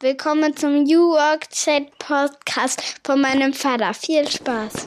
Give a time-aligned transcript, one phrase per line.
[0.00, 3.94] Willkommen zum New Work Chat Podcast von meinem Vater.
[3.94, 4.86] Viel Spaß.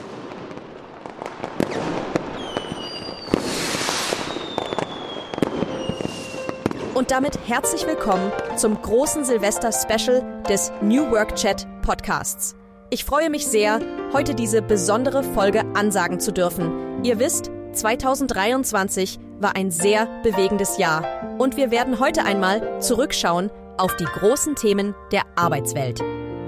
[6.94, 12.56] Und damit herzlich willkommen zum großen Silvester-Special des New Work Chat Podcasts.
[12.92, 13.80] Ich freue mich sehr,
[14.14, 17.04] heute diese besondere Folge ansagen zu dürfen.
[17.04, 21.04] Ihr wisst, 2023 war ein sehr bewegendes Jahr
[21.40, 23.50] und wir werden heute einmal zurückschauen
[23.80, 26.04] auf die großen Themen der Arbeitswelt.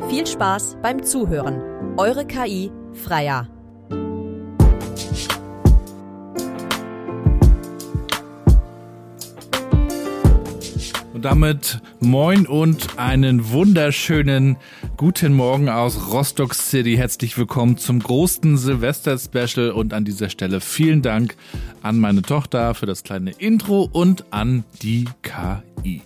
[0.10, 1.62] Viel Spaß beim Zuhören.
[1.98, 3.48] Eure KI Freier.
[11.14, 14.58] Und damit moin und einen wunderschönen
[14.98, 16.98] guten Morgen aus Rostock City.
[16.98, 21.38] Herzlich willkommen zum großen Silvester-Special und an dieser Stelle vielen Dank
[21.82, 26.02] an meine Tochter für das kleine Intro und an die KI.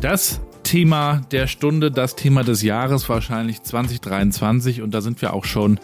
[0.00, 5.44] Das Thema der Stunde, das Thema des Jahres wahrscheinlich 2023 und da sind wir auch
[5.44, 5.78] schon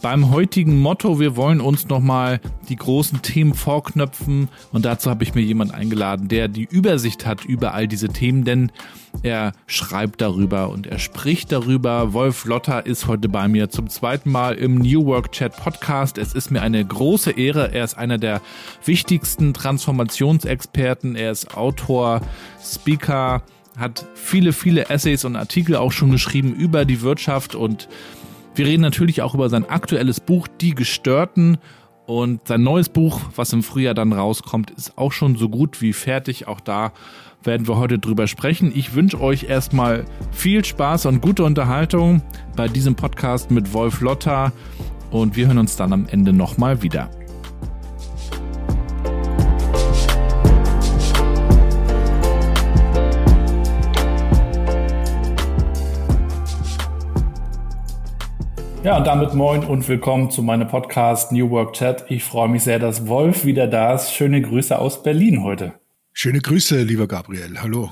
[0.00, 1.20] beim heutigen Motto.
[1.20, 6.28] Wir wollen uns nochmal die großen Themen vorknöpfen und dazu habe ich mir jemand eingeladen,
[6.28, 8.72] der die Übersicht hat über all diese Themen, denn
[9.22, 12.12] er schreibt darüber und er spricht darüber.
[12.12, 16.16] Wolf Lotter ist heute bei mir zum zweiten Mal im New Work Chat Podcast.
[16.16, 17.72] Es ist mir eine große Ehre.
[17.72, 18.40] Er ist einer der
[18.84, 21.16] wichtigsten Transformationsexperten.
[21.16, 22.22] Er ist Autor,
[22.62, 23.42] Speaker,
[23.76, 27.88] hat viele, viele Essays und Artikel auch schon geschrieben über die Wirtschaft und
[28.54, 31.58] wir reden natürlich auch über sein aktuelles Buch Die Gestörten
[32.06, 35.92] und sein neues Buch, was im Frühjahr dann rauskommt, ist auch schon so gut wie
[35.92, 36.48] fertig.
[36.48, 36.92] Auch da
[37.44, 38.72] werden wir heute drüber sprechen.
[38.74, 42.22] Ich wünsche euch erstmal viel Spaß und gute Unterhaltung
[42.56, 44.52] bei diesem Podcast mit Wolf Lotter
[45.10, 47.10] und wir hören uns dann am Ende nochmal wieder.
[58.82, 62.06] Ja, und damit moin und willkommen zu meinem Podcast New Work Chat.
[62.08, 64.10] Ich freue mich sehr, dass Wolf wieder da ist.
[64.10, 65.74] Schöne Grüße aus Berlin heute.
[66.14, 67.58] Schöne Grüße, lieber Gabriel.
[67.62, 67.90] Hallo.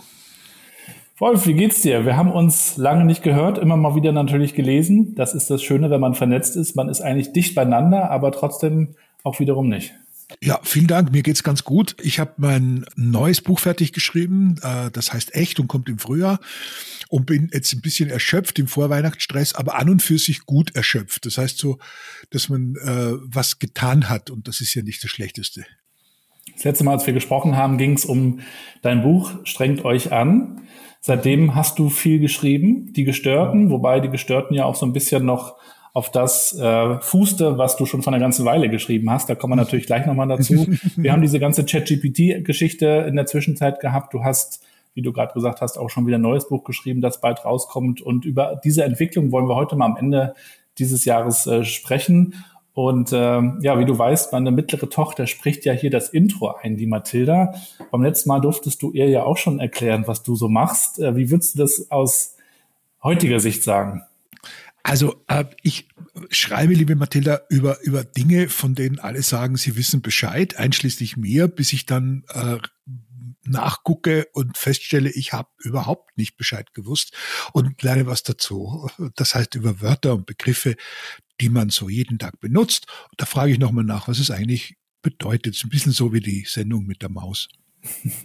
[1.18, 2.06] Wolf, wie geht's dir?
[2.06, 5.14] Wir haben uns lange nicht gehört, immer mal wieder natürlich gelesen.
[5.14, 6.74] Das ist das Schöne, wenn man vernetzt ist.
[6.74, 8.94] Man ist eigentlich dicht beieinander, aber trotzdem
[9.24, 9.92] auch wiederum nicht.
[10.42, 11.10] Ja, vielen Dank.
[11.10, 11.96] Mir geht's ganz gut.
[12.02, 14.56] Ich habe mein neues Buch fertig geschrieben.
[14.62, 16.38] Äh, das heißt Echt und kommt im Frühjahr.
[17.08, 21.24] Und bin jetzt ein bisschen erschöpft im Vorweihnachtsstress, aber an und für sich gut erschöpft.
[21.24, 21.78] Das heißt so,
[22.30, 24.30] dass man äh, was getan hat.
[24.30, 25.64] Und das ist ja nicht das Schlechteste.
[26.54, 28.40] Das letzte Mal, als wir gesprochen haben, ging es um
[28.82, 30.62] dein Buch Strengt euch an.
[31.00, 35.24] Seitdem hast du viel geschrieben, die Gestörten, wobei die Gestörten ja auch so ein bisschen
[35.24, 35.56] noch
[35.92, 39.28] auf das äh, fußte, was du schon von einer ganzen Weile geschrieben hast.
[39.28, 40.66] Da kommen wir natürlich gleich nochmal dazu.
[40.96, 44.14] Wir haben diese ganze ChatGPT-Geschichte in der Zwischenzeit gehabt.
[44.14, 47.20] Du hast, wie du gerade gesagt hast, auch schon wieder ein neues Buch geschrieben, das
[47.20, 48.00] bald rauskommt.
[48.00, 50.34] Und über diese Entwicklung wollen wir heute mal am Ende
[50.78, 52.34] dieses Jahres äh, sprechen.
[52.74, 56.76] Und ähm, ja, wie du weißt, meine mittlere Tochter spricht ja hier das Intro ein,
[56.76, 57.54] die Mathilda.
[57.90, 61.00] Beim letzten Mal durftest du ihr ja auch schon erklären, was du so machst.
[61.00, 62.36] Äh, wie würdest du das aus
[63.02, 64.04] heutiger Sicht sagen?
[64.82, 65.88] Also äh, ich
[66.30, 71.48] schreibe, liebe Mathilda, über, über Dinge, von denen alle sagen, sie wissen Bescheid, einschließlich mir,
[71.48, 72.58] bis ich dann äh,
[73.44, 77.14] nachgucke und feststelle, ich habe überhaupt nicht Bescheid gewusst
[77.52, 78.88] und lerne was dazu.
[79.16, 80.76] Das heißt über Wörter und Begriffe,
[81.40, 82.86] die man so jeden Tag benutzt.
[83.16, 85.60] Da frage ich nochmal nach, was es eigentlich bedeutet.
[85.64, 87.48] Ein bisschen so wie die Sendung mit der Maus.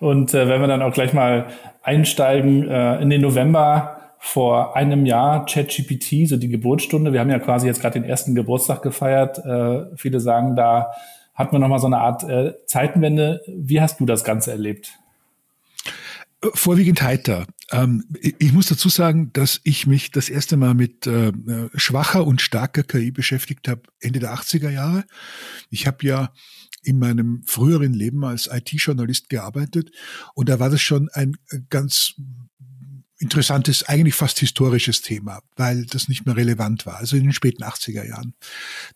[0.00, 5.06] und äh, wenn wir dann auch gleich mal einsteigen äh, in den November, vor einem
[5.06, 7.12] Jahr ChatGPT, so die Geburtsstunde.
[7.12, 9.38] Wir haben ja quasi jetzt gerade den ersten Geburtstag gefeiert.
[9.38, 10.92] Äh, viele sagen, da
[11.34, 13.42] hat man nochmal so eine Art äh, Zeitenwende.
[13.46, 14.98] Wie hast du das Ganze erlebt?
[16.54, 17.46] Vorwiegend heiter.
[17.70, 21.32] Ähm, ich muss dazu sagen, dass ich mich das erste Mal mit äh,
[21.74, 25.04] schwacher und starker KI beschäftigt habe, Ende der 80er Jahre.
[25.70, 26.32] Ich habe ja
[26.82, 29.90] in meinem früheren Leben als IT-Journalist gearbeitet
[30.34, 31.36] und da war das schon ein
[31.70, 32.14] ganz
[33.18, 37.64] interessantes, eigentlich fast historisches Thema, weil das nicht mehr relevant war, also in den späten
[37.64, 38.34] 80er Jahren.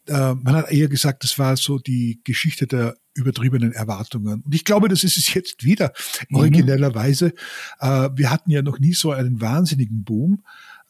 [0.06, 4.42] Äh, man hat eher gesagt, das war so die Geschichte der übertriebenen Erwartungen.
[4.42, 5.92] Und ich glaube, das ist es jetzt wieder,
[6.28, 6.36] mhm.
[6.36, 7.34] originellerweise.
[7.80, 10.42] Äh, wir hatten ja noch nie so einen wahnsinnigen Boom,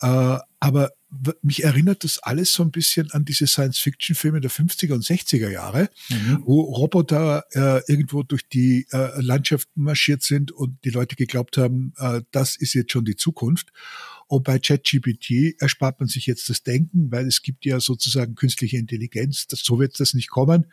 [0.03, 0.91] äh, aber
[1.43, 5.91] mich erinnert das alles so ein bisschen an diese Science-Fiction-Filme der 50er und 60er Jahre,
[6.09, 6.43] mhm.
[6.45, 11.93] wo Roboter äh, irgendwo durch die äh, Landschaft marschiert sind und die Leute geglaubt haben,
[11.99, 13.73] äh, das ist jetzt schon die Zukunft.
[14.27, 18.79] Und bei ChatGPT erspart man sich jetzt das Denken, weil es gibt ja sozusagen künstliche
[18.79, 19.47] Intelligenz.
[19.47, 20.73] Das, so wird das nicht kommen.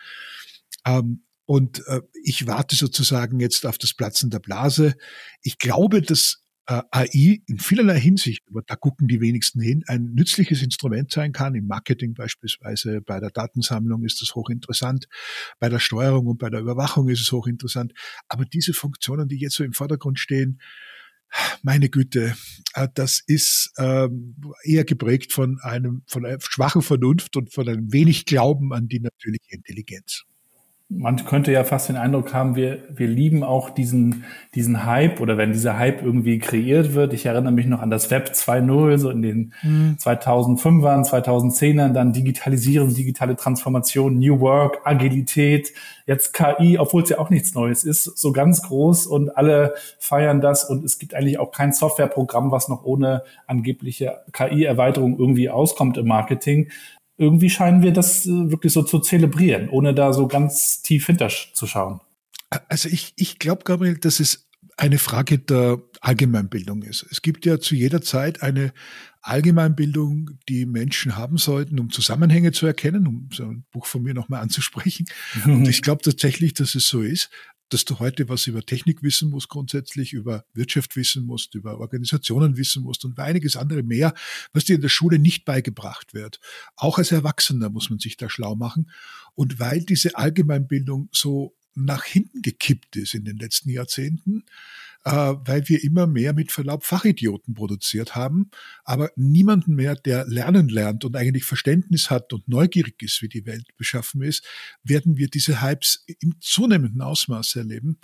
[0.85, 4.95] Ähm, und äh, ich warte sozusagen jetzt auf das Platzen der Blase.
[5.41, 10.13] Ich glaube, dass äh, AI in vielerlei Hinsicht, aber da gucken die wenigsten hin, ein
[10.13, 11.55] nützliches Instrument sein kann.
[11.55, 15.07] Im Marketing beispielsweise, bei der Datensammlung ist das hochinteressant,
[15.59, 17.93] bei der Steuerung und bei der Überwachung ist es hochinteressant.
[18.27, 20.61] Aber diese Funktionen, die jetzt so im Vordergrund stehen,
[21.61, 22.35] meine Güte,
[22.73, 27.91] äh, das ist ähm, eher geprägt von einem, von einer schwachen Vernunft und von einem
[27.91, 30.25] wenig Glauben an die natürliche Intelligenz
[30.91, 34.23] man könnte ja fast den Eindruck haben, wir, wir lieben auch diesen,
[34.55, 37.13] diesen Hype oder wenn dieser Hype irgendwie kreiert wird.
[37.13, 39.97] Ich erinnere mich noch an das Web 2.0, so in den mhm.
[39.99, 45.73] 2005ern, 2010ern, dann Digitalisierung, digitale Transformation, New Work, Agilität,
[46.07, 50.41] jetzt KI, obwohl es ja auch nichts Neues ist, so ganz groß und alle feiern
[50.41, 55.97] das und es gibt eigentlich auch kein Softwareprogramm, was noch ohne angebliche KI-Erweiterung irgendwie auskommt
[55.99, 56.69] im Marketing
[57.19, 61.99] irgendwie scheinen wir das äh, wirklich so zu zelebrieren, ohne da so ganz tief hinterzuschauen.
[62.67, 67.05] Also ich, ich glaube, Gabriel, dass es eine Frage der Allgemeinbildung ist.
[67.11, 68.71] Es gibt ja zu jeder Zeit eine
[69.21, 74.13] Allgemeinbildung, die Menschen haben sollten, um Zusammenhänge zu erkennen, um so ein Buch von mir
[74.13, 75.05] nochmal anzusprechen.
[75.45, 77.29] Und ich glaube tatsächlich, dass es so ist
[77.69, 82.57] dass du heute was über Technik wissen musst, grundsätzlich über Wirtschaft wissen musst, über Organisationen
[82.57, 84.13] wissen musst und einiges andere mehr,
[84.53, 86.39] was dir in der Schule nicht beigebracht wird.
[86.75, 88.89] Auch als Erwachsener muss man sich da schlau machen.
[89.35, 94.43] Und weil diese Allgemeinbildung so nach hinten gekippt ist in den letzten Jahrzehnten,
[95.03, 98.49] weil wir immer mehr mit Verlaub Fachidioten produziert haben,
[98.83, 103.45] aber niemanden mehr, der lernen lernt und eigentlich Verständnis hat und neugierig ist, wie die
[103.45, 104.45] Welt beschaffen ist,
[104.83, 107.97] werden wir diese Hypes im zunehmenden Ausmaß erleben,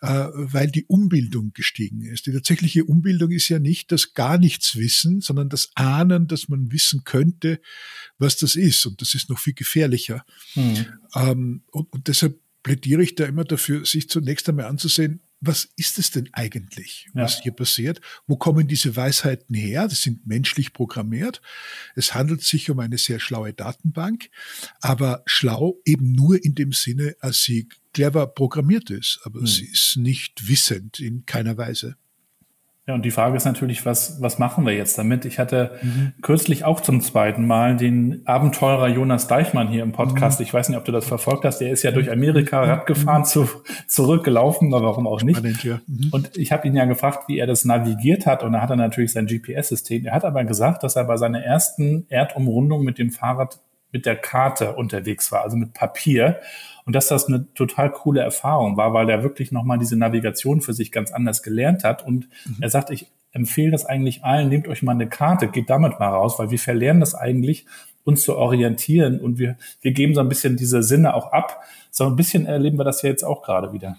[0.00, 2.26] äh, weil die Umbildung gestiegen ist.
[2.26, 6.72] Die tatsächliche Umbildung ist ja nicht das gar nichts wissen, sondern das Ahnen, dass man
[6.72, 7.60] wissen könnte,
[8.18, 8.84] was das ist.
[8.86, 10.24] Und das ist noch viel gefährlicher.
[10.54, 11.62] Mhm.
[11.70, 16.28] Und deshalb plädiere ich da immer dafür, sich zunächst einmal anzusehen, was ist es denn
[16.32, 17.42] eigentlich, was ja.
[17.44, 18.00] hier passiert?
[18.26, 19.88] Wo kommen diese Weisheiten her?
[19.88, 21.40] Das sind menschlich programmiert.
[21.96, 24.28] Es handelt sich um eine sehr schlaue Datenbank,
[24.80, 29.46] aber schlau eben nur in dem Sinne, als sie clever programmiert ist, aber hm.
[29.46, 31.96] sie ist nicht wissend in keiner Weise.
[32.90, 35.24] Ja, und die Frage ist natürlich, was, was machen wir jetzt damit?
[35.24, 36.12] Ich hatte mhm.
[36.22, 40.40] kürzlich auch zum zweiten Mal den Abenteurer Jonas Deichmann hier im Podcast.
[40.40, 40.46] Mhm.
[40.46, 41.60] Ich weiß nicht, ob du das verfolgt hast.
[41.60, 42.68] Der ist ja durch Amerika mhm.
[42.68, 43.48] Rad gefahren, zu,
[43.86, 45.36] zurückgelaufen, aber warum auch nicht.
[45.36, 45.78] Spannend, ja.
[45.86, 46.08] mhm.
[46.10, 48.42] Und ich habe ihn ja gefragt, wie er das navigiert hat.
[48.42, 50.06] Und da hat er natürlich sein GPS-System.
[50.06, 53.60] Er hat aber gesagt, dass er bei seiner ersten Erdumrundung mit dem Fahrrad
[53.92, 56.40] mit der Karte unterwegs war, also mit Papier.
[56.84, 60.72] Und dass das eine total coole Erfahrung war, weil er wirklich nochmal diese Navigation für
[60.72, 62.04] sich ganz anders gelernt hat.
[62.06, 62.56] Und mhm.
[62.60, 66.08] er sagt, ich empfehle das eigentlich allen, nehmt euch mal eine Karte, geht damit mal
[66.08, 67.66] raus, weil wir verlernen das eigentlich,
[68.04, 71.62] uns zu orientieren und wir, wir geben so ein bisschen diese Sinne auch ab.
[71.90, 73.98] So ein bisschen erleben wir das ja jetzt auch gerade wieder.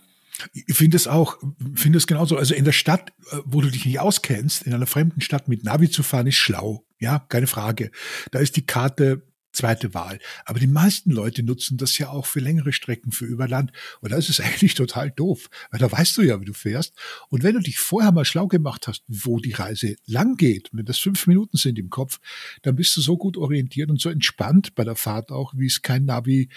[0.53, 1.37] Ich finde es auch,
[1.75, 2.35] finde es genauso.
[2.35, 5.63] Also in der Stadt, äh, wo du dich nicht auskennst, in einer fremden Stadt mit
[5.63, 6.83] Navi zu fahren, ist schlau.
[6.99, 7.91] Ja, keine Frage.
[8.31, 9.21] Da ist die Karte
[9.61, 10.19] zweite Wahl.
[10.45, 13.71] Aber die meisten Leute nutzen das ja auch für längere Strecken, für Überland.
[14.01, 16.93] Und da ist es eigentlich total doof, weil da weißt du ja, wie du fährst.
[17.29, 20.85] Und wenn du dich vorher mal schlau gemacht hast, wo die Reise lang geht, wenn
[20.85, 22.19] das fünf Minuten sind im Kopf,
[22.63, 25.81] dann bist du so gut orientiert und so entspannt bei der Fahrt auch, wie es
[25.81, 26.49] kein Navi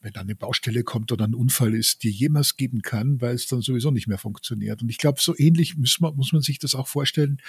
[0.00, 3.48] wenn dann eine Baustelle kommt oder ein Unfall ist, die jemals geben kann, weil es
[3.48, 4.80] dann sowieso nicht mehr funktioniert.
[4.80, 7.40] Und ich glaube, so ähnlich muss man, muss man sich das auch vorstellen,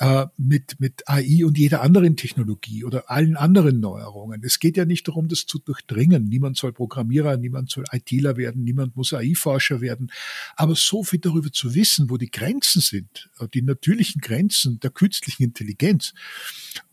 [0.00, 4.42] äh, mit, mit AI und jeder anderen Technologie oder allen anderen Neuerungen.
[4.42, 6.26] Es geht ja nicht darum, das zu durchdringen.
[6.26, 10.10] Niemand soll Programmierer, niemand soll ITler werden, niemand muss AI-Forscher werden.
[10.56, 14.90] Aber so viel darüber zu wissen, wo die Grenzen sind, äh, die natürlichen Grenzen der
[14.90, 16.14] künstlichen Intelligenz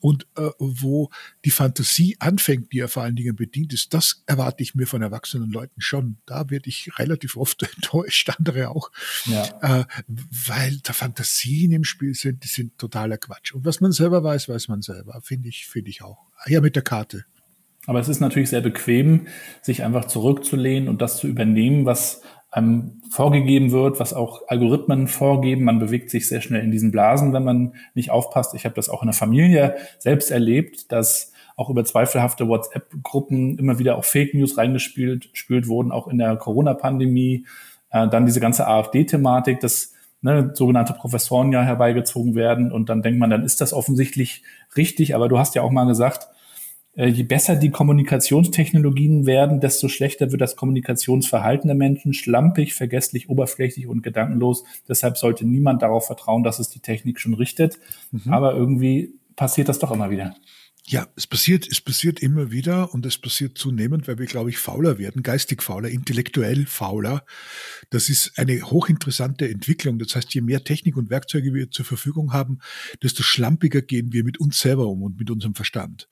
[0.01, 1.09] und äh, wo
[1.45, 5.01] die Fantasie anfängt, die er vor allen Dingen bedient ist, das erwarte ich mir von
[5.01, 6.17] erwachsenen Leuten schon.
[6.25, 8.91] Da werde ich relativ oft enttäuscht, andere auch,
[9.25, 9.45] ja.
[9.61, 13.53] äh, weil da Fantasien im Spiel sind, die sind total totaler Quatsch.
[13.53, 15.19] Und was man selber weiß, weiß man selber.
[15.21, 16.17] Finde ich, finde ich auch.
[16.47, 17.25] Ja, mit der Karte.
[17.85, 19.27] Aber es ist natürlich sehr bequem,
[19.61, 25.63] sich einfach zurückzulehnen und das zu übernehmen, was einem vorgegeben wird, was auch Algorithmen vorgeben.
[25.63, 28.55] Man bewegt sich sehr schnell in diesen Blasen, wenn man nicht aufpasst.
[28.55, 33.79] Ich habe das auch in der Familie selbst erlebt, dass auch über zweifelhafte WhatsApp-Gruppen immer
[33.79, 37.45] wieder auch Fake News reingespielt spült wurden, auch in der Corona-Pandemie.
[37.89, 43.19] Äh, dann diese ganze AfD-Thematik, das ne, sogenannte Professoren ja herbeigezogen werden und dann denkt
[43.19, 44.43] man, dann ist das offensichtlich
[44.75, 45.15] richtig.
[45.15, 46.27] Aber du hast ja auch mal gesagt,
[46.97, 53.29] äh, je besser die Kommunikationstechnologien werden, desto schlechter wird das Kommunikationsverhalten der Menschen, schlampig, vergesslich,
[53.29, 54.63] oberflächlich und gedankenlos.
[54.89, 57.79] Deshalb sollte niemand darauf vertrauen, dass es die Technik schon richtet.
[58.11, 58.33] Mhm.
[58.33, 60.35] Aber irgendwie passiert das doch immer wieder.
[60.89, 64.57] Ja, es passiert, es passiert immer wieder und es passiert zunehmend, weil wir, glaube ich,
[64.57, 67.25] fauler werden, geistig fauler, intellektuell fauler.
[67.89, 69.99] Das ist eine hochinteressante Entwicklung.
[69.99, 72.59] Das heißt, je mehr Technik und Werkzeuge wir zur Verfügung haben,
[73.03, 76.07] desto schlampiger gehen wir mit uns selber um und mit unserem Verstand.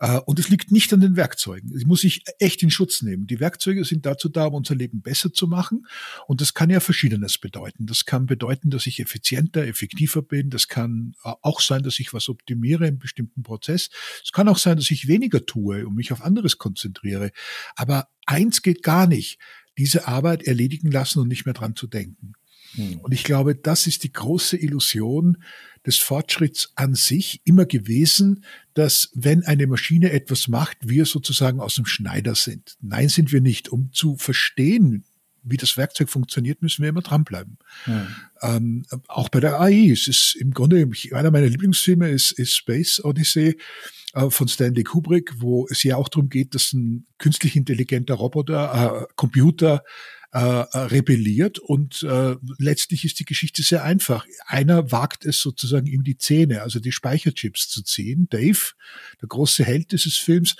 [0.00, 1.74] Äh, und es liegt nicht an den Werkzeugen.
[1.76, 3.26] Es muss sich echt in Schutz nehmen.
[3.26, 5.86] Die Werkzeuge sind dazu da, um unser Leben besser zu machen.
[6.26, 7.86] Und das kann ja Verschiedenes bedeuten.
[7.86, 10.50] Das kann bedeuten, dass ich effizienter, effektiver bin.
[10.50, 13.90] Das kann äh, auch sein, dass ich was optimiere im bestimmten Prozess.
[14.24, 17.30] Es kann auch sein, dass ich weniger tue und mich auf anderes konzentriere.
[17.76, 19.38] Aber eins geht gar nicht.
[19.78, 22.32] Diese Arbeit erledigen lassen und nicht mehr dran zu denken.
[22.74, 23.00] Hm.
[23.00, 25.38] Und ich glaube, das ist die große Illusion
[25.86, 31.76] des Fortschritts an sich immer gewesen, dass wenn eine Maschine etwas macht, wir sozusagen aus
[31.76, 32.76] dem Schneider sind.
[32.80, 33.70] Nein, sind wir nicht.
[33.70, 35.04] Um zu verstehen,
[35.42, 37.58] wie das Werkzeug funktioniert, müssen wir immer dranbleiben.
[37.84, 38.06] Hm.
[38.42, 39.90] Ähm, auch bei der AI.
[39.90, 43.58] Es ist im Grunde, einer meiner Lieblingsfilme ist, ist Space Odyssey
[44.14, 49.06] äh, von Stanley Kubrick, wo es ja auch darum geht, dass ein künstlich intelligenter Roboter,
[49.08, 49.82] äh, Computer
[50.32, 54.26] äh, rebelliert und äh, letztlich ist die Geschichte sehr einfach.
[54.46, 58.28] Einer wagt es sozusagen ihm die Zähne, also die Speicherchips zu ziehen.
[58.30, 58.72] Dave,
[59.20, 60.54] der große Held dieses Films.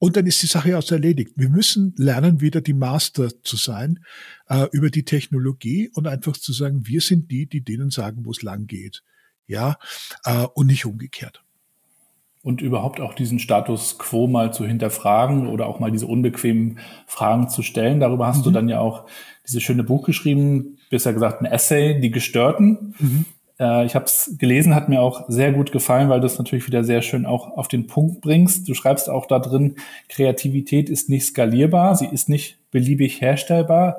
[0.00, 1.34] Und dann ist die Sache aus erledigt.
[1.36, 4.00] Wir müssen lernen, wieder die Master zu sein
[4.48, 8.32] äh, über die Technologie und einfach zu sagen, wir sind die, die denen sagen, wo
[8.32, 9.04] es lang geht.
[9.46, 9.76] Ja,
[10.24, 11.44] äh, und nicht umgekehrt
[12.42, 17.50] und überhaupt auch diesen Status quo mal zu hinterfragen oder auch mal diese unbequemen Fragen
[17.50, 18.00] zu stellen.
[18.00, 18.44] Darüber hast mhm.
[18.44, 19.06] du dann ja auch
[19.46, 22.94] dieses schöne Buch geschrieben, besser gesagt ein Essay, Die Gestörten.
[22.98, 23.26] Mhm.
[23.60, 26.66] Äh, ich habe es gelesen, hat mir auch sehr gut gefallen, weil du es natürlich
[26.66, 28.68] wieder sehr schön auch auf den Punkt bringst.
[28.68, 29.76] Du schreibst auch da drin,
[30.08, 33.98] Kreativität ist nicht skalierbar, sie ist nicht beliebig herstellbar,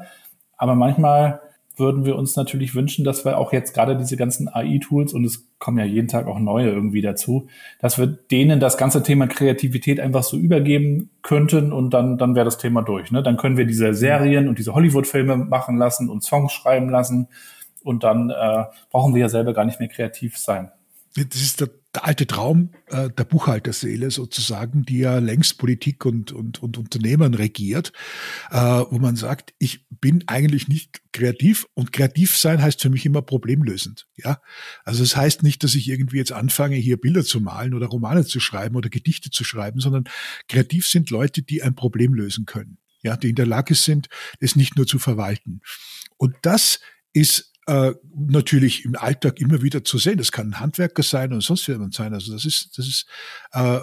[0.58, 1.42] aber manchmal
[1.78, 5.48] würden wir uns natürlich wünschen, dass wir auch jetzt gerade diese ganzen AI-Tools und es
[5.58, 7.48] kommen ja jeden Tag auch neue irgendwie dazu,
[7.80, 12.46] dass wir denen das ganze Thema Kreativität einfach so übergeben könnten und dann, dann wäre
[12.46, 13.12] das Thema durch.
[13.12, 13.24] Ne?
[13.24, 17.30] Dann können wir diese Serien und diese Hollywood-Filme machen lassen und Songs schreiben lassen
[17.84, 20.72] und dann äh, brauchen wir ja selber gar nicht mehr kreativ sein.
[21.16, 26.32] Das ist der der alte Traum äh, der Buchhalterseele sozusagen, die ja längst Politik und,
[26.32, 27.92] und, und Unternehmen regiert,
[28.50, 33.06] äh, wo man sagt, ich bin eigentlich nicht kreativ und kreativ sein heißt für mich
[33.06, 34.08] immer problemlösend.
[34.16, 34.42] Ja,
[34.86, 37.88] also es das heißt nicht, dass ich irgendwie jetzt anfange, hier Bilder zu malen oder
[37.88, 40.06] Romane zu schreiben oder Gedichte zu schreiben, sondern
[40.48, 42.78] kreativ sind Leute, die ein Problem lösen können.
[43.04, 44.08] Ja, die in der Lage sind,
[44.40, 45.62] es nicht nur zu verwalten.
[46.18, 46.80] Und das
[47.14, 50.18] ist äh, natürlich im Alltag immer wieder zu sehen.
[50.18, 52.14] Das kann ein Handwerker sein und sonst jemand sein.
[52.14, 53.06] Also das ist, das ist,
[53.52, 53.80] äh,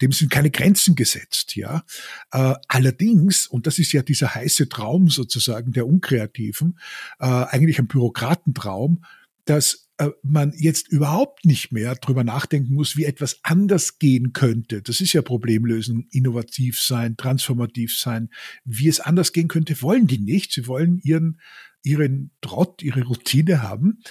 [0.00, 1.84] dem sind keine Grenzen gesetzt, ja.
[2.30, 6.78] Äh, allerdings, und das ist ja dieser heiße Traum sozusagen der Unkreativen,
[7.18, 9.04] äh, eigentlich ein Bürokratentraum,
[9.44, 14.82] dass äh, man jetzt überhaupt nicht mehr drüber nachdenken muss, wie etwas anders gehen könnte.
[14.82, 18.30] Das ist ja Problemlösen, innovativ sein, transformativ sein.
[18.64, 20.52] Wie es anders gehen könnte, wollen die nicht.
[20.52, 21.40] Sie wollen ihren
[21.82, 24.02] ihren Trott, ihre Routine haben.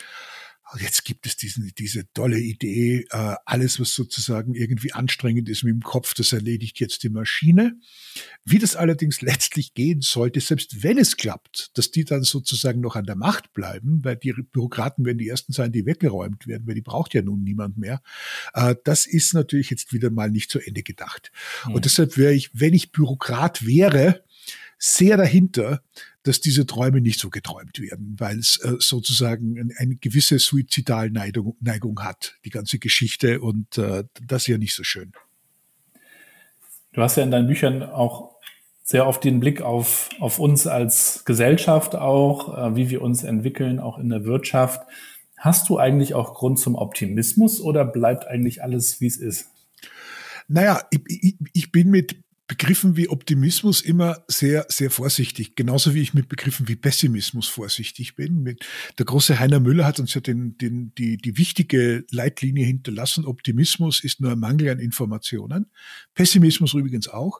[0.73, 5.63] Und jetzt gibt es diesen, diese tolle Idee, äh, alles, was sozusagen irgendwie anstrengend ist
[5.63, 7.77] mit dem Kopf, das erledigt jetzt die Maschine.
[8.45, 12.95] Wie das allerdings letztlich gehen sollte, selbst wenn es klappt, dass die dann sozusagen noch
[12.95, 16.75] an der Macht bleiben, weil die Bürokraten werden die ersten sein, die weggeräumt werden, weil
[16.75, 18.01] die braucht ja nun niemand mehr.
[18.53, 21.33] Äh, das ist natürlich jetzt wieder mal nicht zu Ende gedacht.
[21.67, 21.73] Mhm.
[21.73, 24.23] Und deshalb wäre ich, wenn ich Bürokrat wäre,
[24.81, 25.83] sehr dahinter,
[26.23, 31.99] dass diese Träume nicht so geträumt werden, weil es äh, sozusagen eine, gewisse Suizidalneigung Neigung
[32.01, 35.11] hat, die ganze Geschichte und äh, das ist ja nicht so schön.
[36.93, 38.35] Du hast ja in deinen Büchern auch
[38.83, 43.79] sehr oft den Blick auf, auf uns als Gesellschaft auch, äh, wie wir uns entwickeln,
[43.79, 44.81] auch in der Wirtschaft.
[45.37, 49.51] Hast du eigentlich auch Grund zum Optimismus oder bleibt eigentlich alles, wie es ist?
[50.47, 52.15] Naja, ich, ich, ich bin mit
[52.51, 55.55] Begriffen wie Optimismus immer sehr, sehr vorsichtig.
[55.55, 58.57] Genauso wie ich mit Begriffen wie Pessimismus vorsichtig bin.
[58.97, 63.23] Der große Heiner Müller hat uns ja den, den, die, die wichtige Leitlinie hinterlassen.
[63.23, 65.71] Optimismus ist nur ein Mangel an Informationen.
[66.13, 67.39] Pessimismus übrigens auch.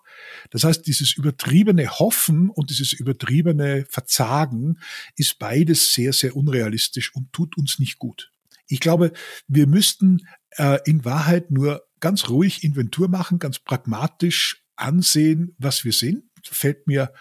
[0.50, 4.80] Das heißt, dieses übertriebene Hoffen und dieses übertriebene Verzagen
[5.18, 8.32] ist beides sehr, sehr unrealistisch und tut uns nicht gut.
[8.66, 9.12] Ich glaube,
[9.50, 15.94] wir müssten äh, in Wahrheit nur ganz ruhig Inventur machen, ganz pragmatisch ansehen, was wir
[15.94, 17.14] sind, fällt mir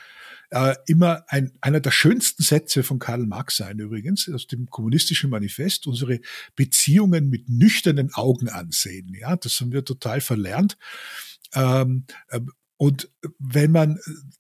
[0.51, 5.31] äh, immer ein, einer der schönsten Sätze von Karl Marx ein, übrigens, aus dem kommunistischen
[5.31, 6.21] Manifest, unsere
[6.57, 9.15] Beziehungen mit nüchternen Augen ansehen.
[9.15, 10.77] Ja, das haben wir total verlernt.
[11.55, 12.41] Ähm, äh,
[12.83, 13.99] Und wenn man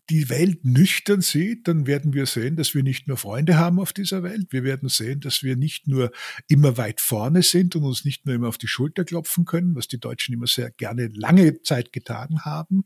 [0.08, 3.92] die Welt nüchtern sieht, dann werden wir sehen, dass wir nicht nur Freunde haben auf
[3.92, 4.46] dieser Welt.
[4.48, 6.10] Wir werden sehen, dass wir nicht nur
[6.48, 9.88] immer weit vorne sind und uns nicht nur immer auf die Schulter klopfen können, was
[9.88, 12.84] die Deutschen immer sehr gerne lange Zeit getan haben,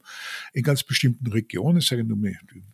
[0.54, 1.78] in ganz bestimmten Regionen.
[1.78, 2.18] Ich sage nur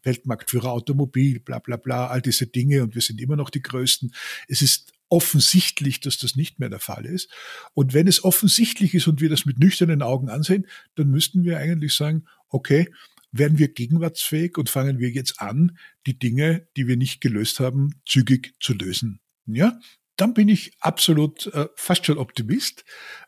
[0.02, 4.10] Weltmarktführer Automobil, bla bla bla, all diese Dinge und wir sind immer noch die Größten.
[4.48, 7.28] Es ist offensichtlich, dass das nicht mehr der Fall ist.
[7.74, 11.58] Und wenn es offensichtlich ist und wir das mit nüchternen Augen ansehen, dann müssten wir
[11.58, 12.88] eigentlich sagen, okay,
[13.32, 18.00] werden wir gegenwartsfähig und fangen wir jetzt an, die Dinge, die wir nicht gelöst haben,
[18.06, 19.20] zügig zu lösen.
[19.46, 19.78] Ja,
[20.16, 22.84] dann bin ich absolut äh, fast schon Optimist.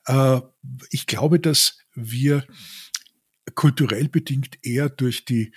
[0.07, 0.41] Äh,
[0.91, 2.47] ich glaube, dass wir
[3.55, 5.53] kulturell bedingt eher durch die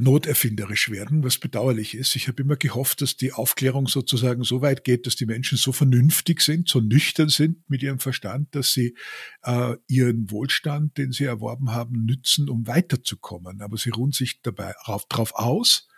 [0.00, 2.16] noterfinderisch werden, was bedauerlich ist.
[2.16, 5.72] Ich habe immer gehofft, dass die Aufklärung sozusagen so weit geht, dass die Menschen so
[5.72, 8.96] vernünftig sind, so nüchtern sind mit ihrem Verstand, dass sie
[9.42, 13.60] äh, ihren Wohlstand, den sie erworben haben, nützen, um weiterzukommen.
[13.60, 14.74] Aber sie ruhen sich dabei
[15.08, 15.88] drauf aus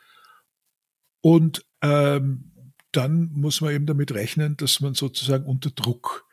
[1.20, 2.52] und ähm,
[2.92, 6.26] dann muss man eben damit rechnen, dass man sozusagen unter Druck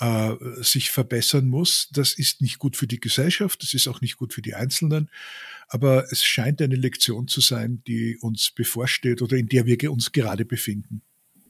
[0.00, 1.90] äh, sich verbessern muss.
[1.92, 5.10] Das ist nicht gut für die Gesellschaft, das ist auch nicht gut für die Einzelnen,
[5.68, 10.12] aber es scheint eine Lektion zu sein, die uns bevorsteht oder in der wir uns
[10.12, 11.02] gerade befinden.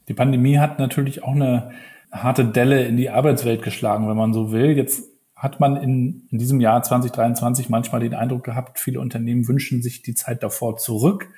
[0.09, 1.71] Die Pandemie hat natürlich auch eine
[2.11, 4.76] harte Delle in die Arbeitswelt geschlagen, wenn man so will.
[4.76, 5.04] Jetzt
[5.37, 10.02] hat man in, in diesem Jahr 2023 manchmal den Eindruck gehabt, viele Unternehmen wünschen sich
[10.02, 11.30] die Zeit davor zurück,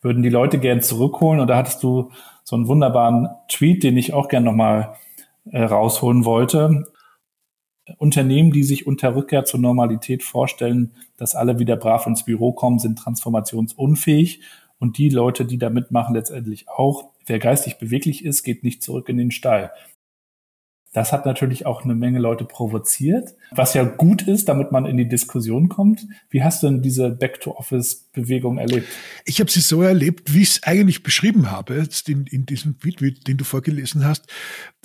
[0.00, 1.40] würden die Leute gern zurückholen.
[1.40, 2.10] Und da hattest du
[2.44, 4.94] so einen wunderbaren Tweet, den ich auch gern nochmal
[5.50, 6.86] äh, rausholen wollte.
[7.98, 12.78] Unternehmen, die sich unter Rückkehr zur Normalität vorstellen, dass alle wieder brav ins Büro kommen,
[12.78, 14.40] sind transformationsunfähig.
[14.78, 17.10] Und die Leute, die da mitmachen, letztendlich auch.
[17.26, 19.70] Wer geistig beweglich ist, geht nicht zurück in den Stall.
[20.94, 24.96] Das hat natürlich auch eine Menge Leute provoziert, was ja gut ist, damit man in
[24.96, 26.06] die Diskussion kommt.
[26.30, 28.86] Wie hast du denn diese Back-to-Office-Bewegung erlebt?
[29.24, 32.78] Ich habe sie so erlebt, wie ich es eigentlich beschrieben habe, jetzt in, in diesem
[32.78, 34.28] Tweet, den du vorgelesen hast.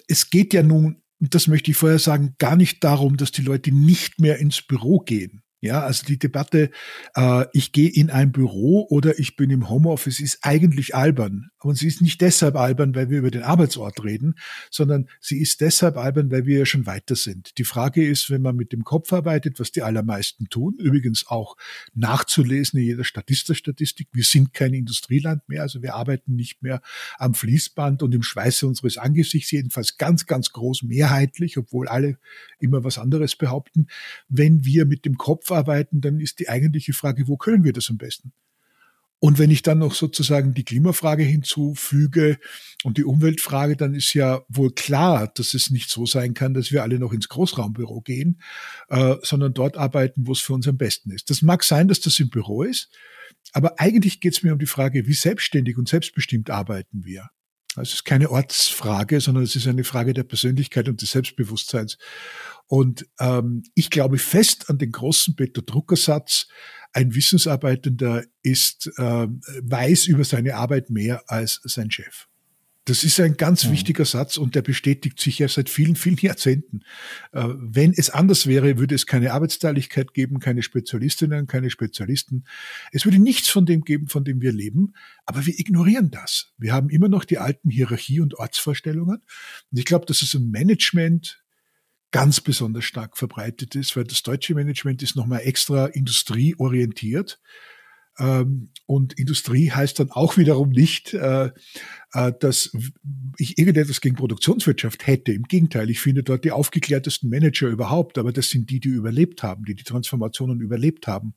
[0.07, 3.71] Es geht ja nun, das möchte ich vorher sagen, gar nicht darum, dass die Leute
[3.71, 5.43] nicht mehr ins Büro gehen.
[5.61, 6.71] Ja, also die Debatte,
[7.15, 11.51] äh, ich gehe in ein Büro oder ich bin im Homeoffice, ist eigentlich albern.
[11.61, 14.35] Und sie ist nicht deshalb albern, weil wir über den Arbeitsort reden,
[14.71, 17.57] sondern sie ist deshalb albern, weil wir ja schon weiter sind.
[17.57, 21.57] Die Frage ist, wenn man mit dem Kopf arbeitet, was die allermeisten tun, übrigens auch
[21.93, 26.81] nachzulesen in jeder Statista-Statistik, wir sind kein Industrieland mehr, also wir arbeiten nicht mehr
[27.17, 32.17] am Fließband und im Schweiße unseres Angesichts, jedenfalls ganz, ganz groß mehrheitlich, obwohl alle
[32.61, 33.87] immer was anderes behaupten.
[34.29, 37.89] Wenn wir mit dem Kopf aufarbeiten, dann ist die eigentliche Frage, wo können wir das
[37.89, 38.31] am besten?
[39.21, 42.37] Und wenn ich dann noch sozusagen die Klimafrage hinzufüge
[42.85, 46.71] und die Umweltfrage, dann ist ja wohl klar, dass es nicht so sein kann, dass
[46.71, 48.41] wir alle noch ins Großraumbüro gehen,
[48.87, 51.29] äh, sondern dort arbeiten, wo es für uns am besten ist.
[51.29, 52.89] Das mag sein, dass das im Büro ist,
[53.51, 57.29] aber eigentlich geht es mir um die Frage, wie selbstständig und selbstbestimmt arbeiten wir.
[57.75, 61.97] Also es ist keine Ortsfrage, sondern es ist eine Frage der Persönlichkeit und des Selbstbewusstseins.
[62.67, 66.47] Und ähm, ich glaube fest an den großen Peter Druckersatz,
[66.93, 69.27] ein Wissensarbeitender ist, äh,
[69.61, 72.27] weiß über seine Arbeit mehr als sein Chef.
[72.89, 73.73] Das ist ein ganz mhm.
[73.73, 76.81] wichtiger Satz und der bestätigt sich ja seit vielen, vielen Jahrzehnten.
[77.31, 82.45] Äh, wenn es anders wäre, würde es keine Arbeitsteiligkeit geben, keine Spezialistinnen, keine Spezialisten.
[82.91, 84.93] Es würde nichts von dem geben, von dem wir leben,
[85.27, 86.51] aber wir ignorieren das.
[86.57, 89.21] Wir haben immer noch die alten Hierarchie- und Ortsvorstellungen.
[89.71, 91.43] Und ich glaube, dass es im Management
[92.09, 97.39] ganz besonders stark verbreitet ist, weil das deutsche Management ist nochmal extra industrieorientiert.
[98.19, 101.51] Ähm, und Industrie heißt dann auch wiederum nicht, äh,
[102.13, 102.71] äh, dass
[103.37, 105.31] ich irgendetwas gegen Produktionswirtschaft hätte.
[105.31, 109.43] Im Gegenteil, ich finde dort die aufgeklärtesten Manager überhaupt, aber das sind die, die überlebt
[109.43, 111.33] haben, die die Transformationen überlebt haben.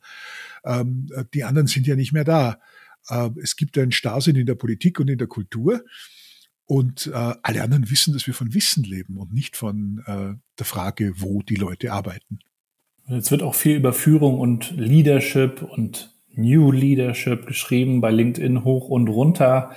[0.65, 2.59] Ähm, die anderen sind ja nicht mehr da.
[3.07, 5.83] Äh, es gibt einen Starrsinn in der Politik und in der Kultur.
[6.65, 7.11] Und äh,
[7.43, 11.41] alle anderen wissen, dass wir von Wissen leben und nicht von äh, der Frage, wo
[11.41, 12.39] die Leute arbeiten.
[13.07, 18.89] Jetzt wird auch viel über Führung und Leadership und New Leadership geschrieben bei LinkedIn hoch
[18.89, 19.71] und runter.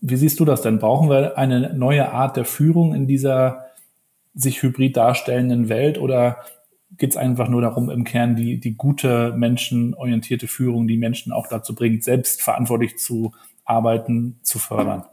[0.00, 0.78] Wie siehst du das denn?
[0.78, 3.66] Brauchen wir eine neue Art der Führung in dieser
[4.34, 6.38] sich hybrid darstellenden Welt oder
[6.96, 11.46] geht es einfach nur darum, im Kern die, die gute, menschenorientierte Führung, die Menschen auch
[11.48, 13.32] dazu bringt, selbst verantwortlich zu
[13.64, 15.04] arbeiten, zu fördern?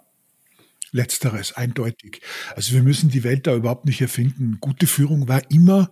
[0.92, 2.22] Letzteres, eindeutig.
[2.56, 4.58] Also wir müssen die Welt da überhaupt nicht erfinden.
[4.60, 5.90] Gute Führung war immer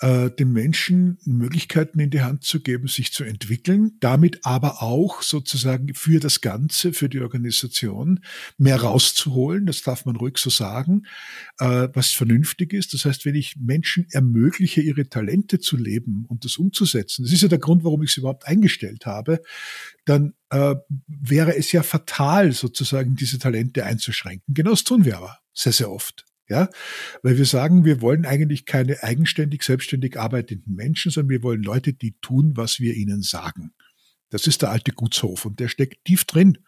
[0.00, 5.22] äh, den Menschen Möglichkeiten in die Hand zu geben, sich zu entwickeln, damit aber auch
[5.22, 8.20] sozusagen für das Ganze, für die Organisation
[8.58, 11.06] mehr rauszuholen, das darf man ruhig so sagen,
[11.58, 12.94] äh, was vernünftig ist.
[12.94, 17.42] Das heißt, wenn ich Menschen ermögliche, ihre Talente zu leben und das umzusetzen, das ist
[17.42, 19.42] ja der Grund, warum ich sie überhaupt eingestellt habe,
[20.04, 24.54] dann äh, wäre es ja fatal, sozusagen diese Talente einzuschränken.
[24.54, 26.27] Genau das tun wir aber sehr, sehr oft.
[26.48, 26.70] Ja,
[27.22, 31.92] weil wir sagen, wir wollen eigentlich keine eigenständig, selbstständig arbeitenden Menschen, sondern wir wollen Leute,
[31.92, 33.72] die tun, was wir ihnen sagen.
[34.30, 36.58] Das ist der alte Gutshof und der steckt tief drin.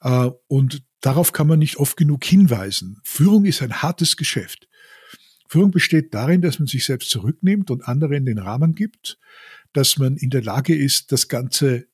[0.00, 3.00] Äh, und darauf kann man nicht oft genug hinweisen.
[3.04, 4.68] Führung ist ein hartes Geschäft.
[5.48, 9.18] Führung besteht darin, dass man sich selbst zurücknimmt und anderen den Rahmen gibt,
[9.72, 11.88] dass man in der Lage ist, das Ganze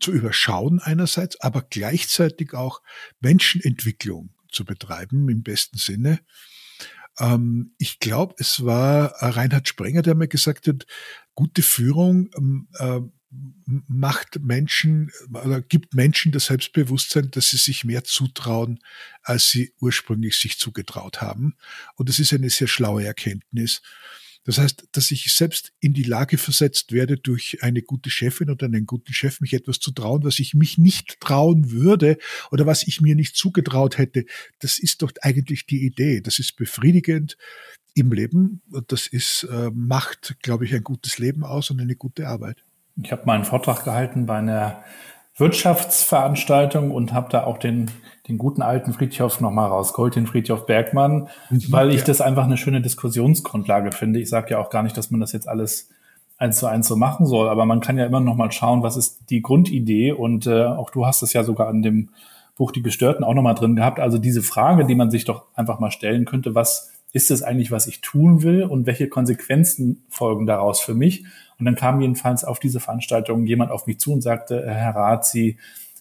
[0.00, 2.80] zu überschauen einerseits, aber gleichzeitig auch
[3.20, 6.20] Menschenentwicklung zu betreiben im besten Sinne.
[7.18, 10.86] Ähm, ich glaube, es war Reinhard Sprenger, der mir gesagt hat,
[11.34, 13.00] gute Führung ähm, äh,
[13.66, 18.78] macht Menschen oder gibt Menschen das Selbstbewusstsein, dass sie sich mehr zutrauen,
[19.22, 21.56] als sie ursprünglich sich zugetraut haben.
[21.96, 23.82] Und das ist eine sehr schlaue Erkenntnis.
[24.44, 28.66] Das heißt, dass ich selbst in die Lage versetzt werde, durch eine gute Chefin oder
[28.66, 32.18] einen guten Chef mich etwas zu trauen, was ich mich nicht trauen würde
[32.50, 34.26] oder was ich mir nicht zugetraut hätte.
[34.60, 36.20] Das ist doch eigentlich die Idee.
[36.20, 37.38] Das ist befriedigend
[37.94, 38.60] im Leben.
[38.88, 42.64] Das ist, äh, macht, glaube ich, ein gutes Leben aus und eine gute Arbeit.
[43.02, 44.84] Ich habe mal einen Vortrag gehalten bei einer
[45.36, 47.90] Wirtschaftsveranstaltung und habe da auch den,
[48.28, 52.56] den guten alten Friedhof nochmal rausgeholt, den Friedhof Bergmann, mhm, weil ich das einfach eine
[52.56, 54.20] schöne Diskussionsgrundlage finde.
[54.20, 55.90] Ich sage ja auch gar nicht, dass man das jetzt alles
[56.38, 58.96] eins zu eins so machen soll, aber man kann ja immer noch mal schauen, was
[58.96, 62.10] ist die Grundidee und äh, auch du hast es ja sogar an dem
[62.56, 63.98] Buch Die Gestörten auch nochmal drin gehabt.
[63.98, 67.70] Also diese Frage, die man sich doch einfach mal stellen könnte, was ist es eigentlich,
[67.70, 71.24] was ich tun will und welche Konsequenzen folgen daraus für mich?
[71.58, 75.24] Und dann kam jedenfalls auf diese Veranstaltung jemand auf mich zu und sagte, Herr Rath,
[75.24, 75.56] Sie,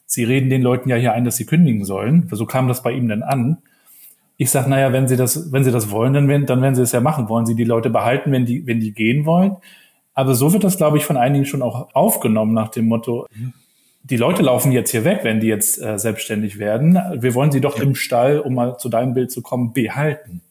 [0.08, 2.28] Sie reden den Leuten ja hier ein, dass sie kündigen sollen.
[2.32, 3.60] So kam das bei ihm denn an.
[4.38, 6.82] Ich sage, naja, wenn Sie das, wenn Sie das wollen, dann, werden, dann werden Sie
[6.82, 7.30] es ja machen.
[7.30, 9.58] Wollen Sie die Leute behalten, wenn die, wenn die gehen wollen?
[10.16, 13.28] Aber so wird das, glaube ich, von einigen schon auch aufgenommen nach dem Motto,
[14.02, 17.00] die Leute laufen jetzt hier weg, wenn die jetzt äh, selbstständig werden.
[17.16, 17.84] Wir wollen sie doch ja.
[17.84, 20.42] im Stall, um mal zu deinem Bild zu kommen, behalten.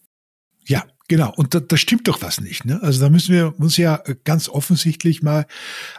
[0.65, 2.65] Ja, Genau, und da, da stimmt doch was nicht.
[2.65, 2.83] Ne?
[2.83, 5.45] Also da müssen wir uns ja ganz offensichtlich mal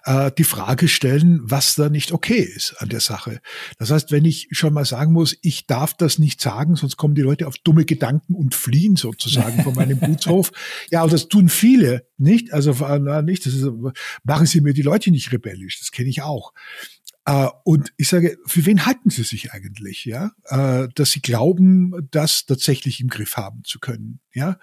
[0.05, 3.39] äh, die Frage stellen, was da nicht okay ist an der Sache.
[3.77, 7.13] Das heißt, wenn ich schon mal sagen muss, ich darf das nicht sagen, sonst kommen
[7.13, 10.51] die Leute auf dumme Gedanken und fliehen sozusagen von meinem Gutshof.
[10.89, 12.51] Ja, und das tun viele nicht.
[12.51, 13.69] Also äh, nicht, das ist,
[14.23, 15.77] machen Sie mir die Leute nicht rebellisch.
[15.77, 16.53] Das kenne ich auch.
[17.29, 22.09] Uh, und ich sage, für wen halten Sie sich eigentlich, ja, uh, dass Sie glauben,
[22.11, 24.57] das tatsächlich im Griff haben zu können, ja?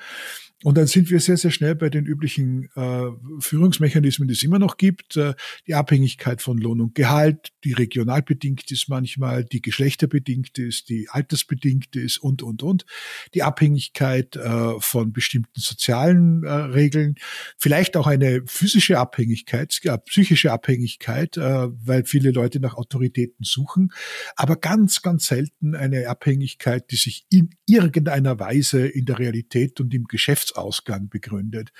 [0.62, 3.06] Und dann sind wir sehr, sehr schnell bei den üblichen äh,
[3.38, 5.16] Führungsmechanismen, die es immer noch gibt.
[5.16, 5.32] Äh,
[5.66, 11.08] die Abhängigkeit von Lohn und Gehalt, die regional bedingt ist manchmal, die geschlechterbedingt ist, die
[11.08, 12.84] altersbedingt ist und, und, und.
[13.32, 17.14] Die Abhängigkeit äh, von bestimmten sozialen äh, Regeln,
[17.56, 23.92] vielleicht auch eine physische Abhängigkeit, ja, psychische Abhängigkeit, äh, weil viele Leute nach Autoritäten suchen,
[24.36, 29.92] aber ganz, ganz selten eine Abhängigkeit, die sich in irgendeiner Weise in der Realität und
[29.94, 31.72] im Geschäft Geschäftsausgang begründet.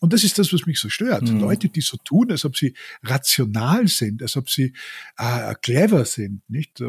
[0.00, 1.22] Und das ist das, was mich so stört.
[1.22, 1.40] Mhm.
[1.40, 4.72] Leute, die so tun, als ob sie rational sind, als ob sie
[5.16, 6.82] äh, clever sind, nicht?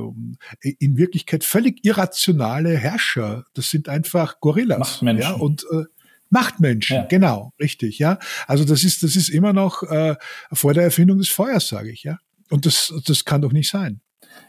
[0.61, 3.45] In Wirklichkeit völlig irrationale Herrscher.
[3.53, 4.99] Das sind einfach Gorillas.
[5.01, 5.83] Ja, und äh,
[6.29, 7.05] Machtmenschen, ja.
[7.05, 8.17] genau, richtig, ja.
[8.47, 10.15] Also das ist, das ist immer noch äh,
[10.51, 12.17] vor der Erfindung des Feuers, sage ich, ja.
[12.49, 14.01] Und das, das kann doch nicht sein.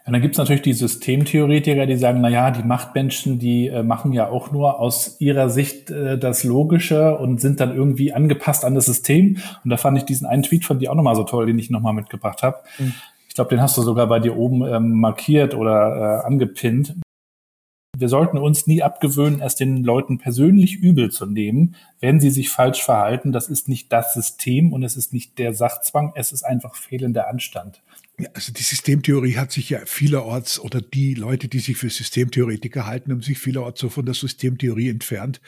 [0.06, 4.12] Und dann gibt's natürlich die Systemtheoretiker, die sagen, na ja, die Machtmenschen, die äh, machen
[4.12, 8.76] ja auch nur aus ihrer Sicht äh, das Logische und sind dann irgendwie angepasst an
[8.76, 9.38] das System.
[9.64, 11.70] Und da fand ich diesen einen Tweet von dir auch nochmal so toll, den ich
[11.70, 12.58] nochmal mitgebracht habe.
[12.78, 12.94] Mhm.
[13.28, 16.94] Ich glaube, den hast du sogar bei dir oben ähm, markiert oder äh, angepinnt.
[17.98, 22.50] Wir sollten uns nie abgewöhnen, es den Leuten persönlich übel zu nehmen, wenn sie sich
[22.50, 23.32] falsch verhalten.
[23.32, 27.28] Das ist nicht das System und es ist nicht der Sachzwang, es ist einfach fehlender
[27.28, 27.82] Anstand.
[28.18, 32.86] Ja, also die Systemtheorie hat sich ja vielerorts oder die Leute, die sich für Systemtheoretiker
[32.86, 35.42] halten, haben sich vielerorts so von der Systemtheorie entfernt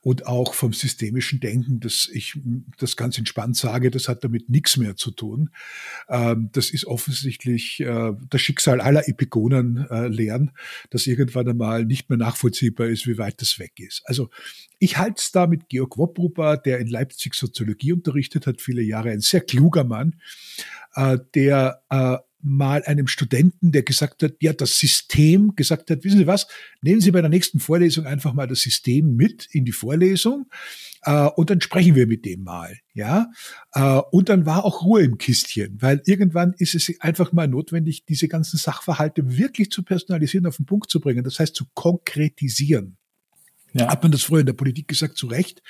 [0.00, 2.38] und auch vom systemischen Denken, dass ich
[2.78, 5.50] das ganz entspannt sage, das hat damit nichts mehr zu tun.
[6.08, 10.52] Ähm, das ist offensichtlich äh, das Schicksal aller Epigonen äh, lehren,
[10.90, 14.02] dass irgendwann einmal nicht mehr nachvollziehbar ist, wie weit das weg ist.
[14.04, 14.30] Also
[14.78, 19.10] ich halte es da mit Georg Wobbruber, der in Leipzig Soziologie unterrichtet hat, viele Jahre,
[19.10, 20.20] ein sehr kluger Mann,
[20.94, 26.18] äh, der äh, mal einem Studenten, der gesagt hat, ja, das System gesagt hat, wissen
[26.18, 26.46] Sie was,
[26.82, 30.46] nehmen Sie bei der nächsten Vorlesung einfach mal das System mit in die Vorlesung
[31.02, 33.30] äh, und dann sprechen wir mit dem mal, ja.
[33.72, 38.04] Äh, und dann war auch Ruhe im Kistchen, weil irgendwann ist es einfach mal notwendig,
[38.04, 41.24] diese ganzen Sachverhalte wirklich zu personalisieren, auf den Punkt zu bringen.
[41.24, 42.98] Das heißt, zu konkretisieren.
[43.74, 43.88] Ja.
[43.88, 45.60] Hat man das früher in der Politik gesagt, zu Recht.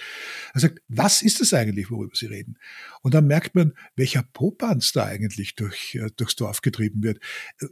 [0.52, 2.58] Er sagt, was ist das eigentlich, worüber Sie reden?
[3.00, 7.18] Und dann merkt man, welcher Popanz da eigentlich durch, äh, durchs Dorf getrieben wird.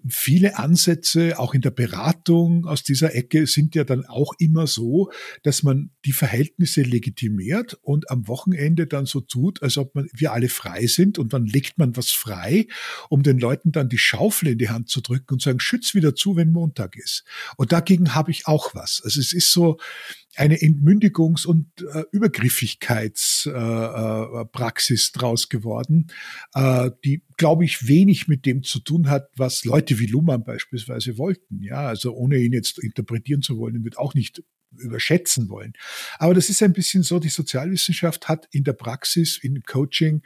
[0.08, 5.10] Viele Ansätze, auch in der Beratung aus dieser Ecke, sind ja dann auch immer so,
[5.42, 10.32] dass man die Verhältnisse legitimiert und am Wochenende dann so tut, als ob man, wir
[10.32, 12.66] alle frei sind und dann legt man was frei,
[13.10, 16.14] um den Leuten dann die Schaufel in die Hand zu drücken und sagen, schütz wieder
[16.14, 17.24] zu, wenn Montag ist.
[17.58, 19.02] Und dagegen habe ich auch was.
[19.04, 19.78] Also es ist so,
[20.36, 26.08] eine Entmündigungs- und äh, Übergriffigkeitspraxis äh, äh, draus geworden,
[26.54, 31.18] äh, die, glaube ich, wenig mit dem zu tun hat, was Leute wie Luhmann beispielsweise
[31.18, 31.62] wollten.
[31.62, 34.42] Ja, also ohne ihn jetzt interpretieren zu wollen, wird auch nicht
[34.78, 35.74] überschätzen wollen.
[36.18, 40.22] Aber das ist ein bisschen so, die Sozialwissenschaft hat in der Praxis, in Coaching,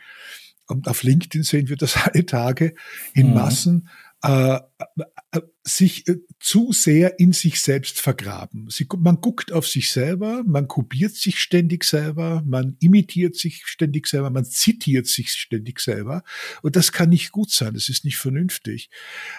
[0.68, 2.74] und auf LinkedIn sehen wir das alle Tage
[3.14, 3.34] in mhm.
[3.34, 3.88] Massen,
[4.22, 8.68] äh, äh, sich äh, zu sehr in sich selbst vergraben.
[8.70, 14.06] Sie, man guckt auf sich selber, man kopiert sich ständig selber, man imitiert sich ständig
[14.06, 16.22] selber, man zitiert sich ständig selber.
[16.62, 18.90] Und das kann nicht gut sein, das ist nicht vernünftig.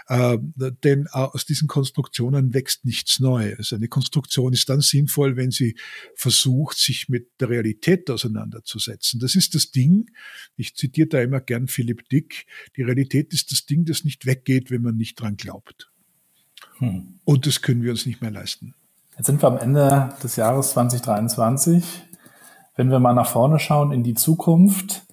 [0.07, 0.37] Äh,
[0.83, 3.71] denn aus diesen Konstruktionen wächst nichts Neues.
[3.71, 5.77] Eine Konstruktion ist dann sinnvoll, wenn sie
[6.13, 9.21] versucht, sich mit der Realität auseinanderzusetzen.
[9.21, 10.11] Das ist das Ding,
[10.57, 14.71] ich zitiere da immer gern Philipp Dick, die Realität ist das Ding, das nicht weggeht,
[14.71, 15.89] wenn man nicht dran glaubt.
[16.79, 17.19] Hm.
[17.25, 18.73] Und das können wir uns nicht mehr leisten.
[19.17, 21.83] Jetzt sind wir am Ende des Jahres 2023.
[22.75, 25.07] Wenn wir mal nach vorne schauen in die Zukunft,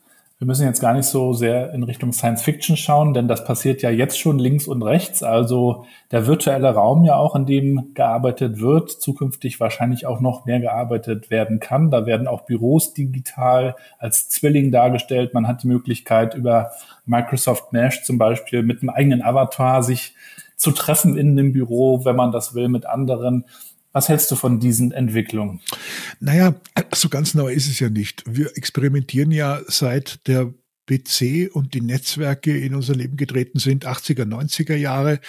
[0.44, 3.81] wir müssen jetzt gar nicht so sehr in Richtung Science Fiction schauen, denn das passiert
[3.81, 5.22] ja jetzt schon links und rechts.
[5.22, 10.61] Also der virtuelle Raum ja auch, in dem gearbeitet wird, zukünftig wahrscheinlich auch noch mehr
[10.61, 11.90] gearbeitet werden kann.
[11.90, 15.33] Da werden auch Büros digital als Zwilling dargestellt.
[15.33, 16.72] Man hat die Möglichkeit über
[17.07, 20.14] Microsoft Mesh zum Beispiel mit einem eigenen Avatar sich
[20.64, 23.44] zu treffen in dem Büro, wenn man das will, mit anderen.
[23.92, 25.61] Was hältst du von diesen Entwicklungen?
[26.20, 26.55] Naja,
[26.92, 28.24] so ganz neu ist es ja nicht.
[28.27, 30.55] Wir experimentieren ja seit der
[30.87, 35.20] PC und die Netzwerke in unser Leben getreten sind, 80er, 90er Jahre,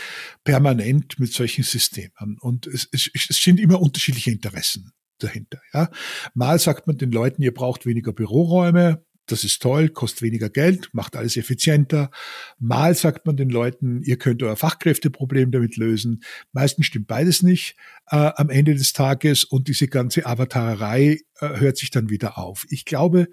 [0.45, 2.37] permanent mit solchen Systemen.
[2.39, 5.59] Und es, es, es sind immer unterschiedliche Interessen dahinter.
[5.73, 5.89] Ja.
[6.33, 10.89] Mal sagt man den Leuten, ihr braucht weniger Büroräume, das ist toll, kostet weniger Geld,
[10.93, 12.11] macht alles effizienter.
[12.59, 16.23] Mal sagt man den Leuten, ihr könnt euer Fachkräfteproblem damit lösen.
[16.51, 17.75] Meistens stimmt beides nicht
[18.09, 22.65] äh, am Ende des Tages und diese ganze Avatarerei äh, hört sich dann wieder auf.
[22.69, 23.27] Ich glaube,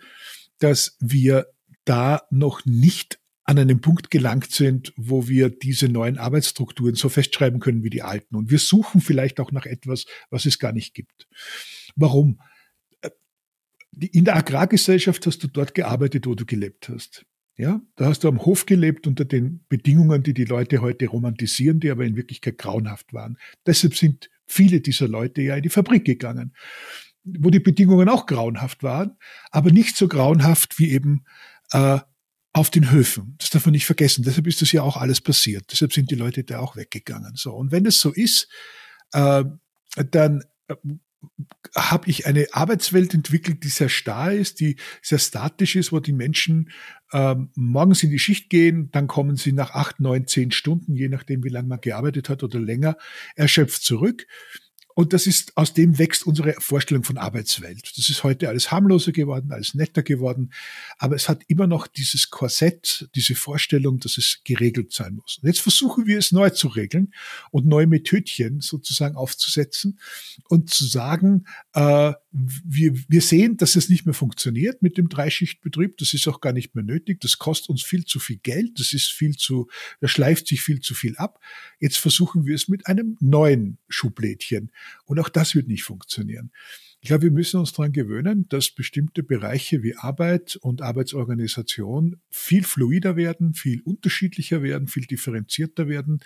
[0.59, 1.47] dass wir
[1.85, 7.59] da noch nicht an einem Punkt gelangt sind, wo wir diese neuen Arbeitsstrukturen so festschreiben
[7.61, 8.37] können wie die alten.
[8.37, 11.29] Und wir suchen vielleicht auch nach etwas, was es gar nicht gibt.
[11.97, 12.39] Warum?
[13.99, 17.25] In der Agrargesellschaft hast du dort gearbeitet, wo du gelebt hast.
[17.57, 21.81] Ja, da hast du am Hof gelebt unter den Bedingungen, die die Leute heute romantisieren,
[21.81, 23.39] die aber in Wirklichkeit grauenhaft waren.
[23.67, 26.55] Deshalb sind viele dieser Leute ja in die Fabrik gegangen,
[27.25, 29.17] wo die Bedingungen auch grauenhaft waren,
[29.51, 31.25] aber nicht so grauenhaft wie eben
[31.73, 31.99] äh,
[32.55, 33.35] auf den Höfen.
[33.39, 34.25] Das darf man nicht vergessen.
[34.25, 35.67] Deshalb ist das ja auch alles passiert.
[35.71, 37.35] Deshalb sind die Leute da auch weggegangen.
[37.35, 38.49] So und wenn es so ist,
[39.13, 39.45] äh,
[40.11, 40.75] dann äh,
[41.75, 46.13] habe ich eine Arbeitswelt entwickelt, die sehr starr ist, die sehr statisch ist, wo die
[46.13, 46.71] Menschen
[47.13, 51.09] ähm, morgens in die Schicht gehen, dann kommen sie nach acht, neun, zehn Stunden, je
[51.09, 52.97] nachdem, wie lange man gearbeitet hat oder länger,
[53.37, 54.27] erschöpft zurück.
[54.95, 57.93] Und das ist, aus dem wächst unsere Vorstellung von Arbeitswelt.
[57.97, 60.53] Das ist heute alles harmloser geworden, alles netter geworden.
[60.99, 65.39] Aber es hat immer noch dieses Korsett, diese Vorstellung, dass es geregelt sein muss.
[65.43, 67.13] Und jetzt versuchen wir es neu zu regeln
[67.51, 69.99] und neue Methodchen sozusagen aufzusetzen
[70.49, 75.99] und zu sagen, äh, wir, wir sehen, dass es nicht mehr funktioniert mit dem Dreischichtbetrieb.
[75.99, 77.21] Das ist auch gar nicht mehr nötig.
[77.21, 78.81] Das kostet uns viel zu viel Geld.
[78.81, 79.69] Das ist viel zu,
[80.01, 81.41] da schleift sich viel zu viel ab.
[81.79, 84.71] Jetzt versuchen wir es mit einem neuen Schublädchen.
[85.05, 86.51] Und auch das wird nicht funktionieren.
[87.01, 92.63] Ich glaube, wir müssen uns daran gewöhnen, dass bestimmte Bereiche wie Arbeit und Arbeitsorganisation viel
[92.63, 96.21] fluider werden, viel unterschiedlicher werden, viel differenzierter werden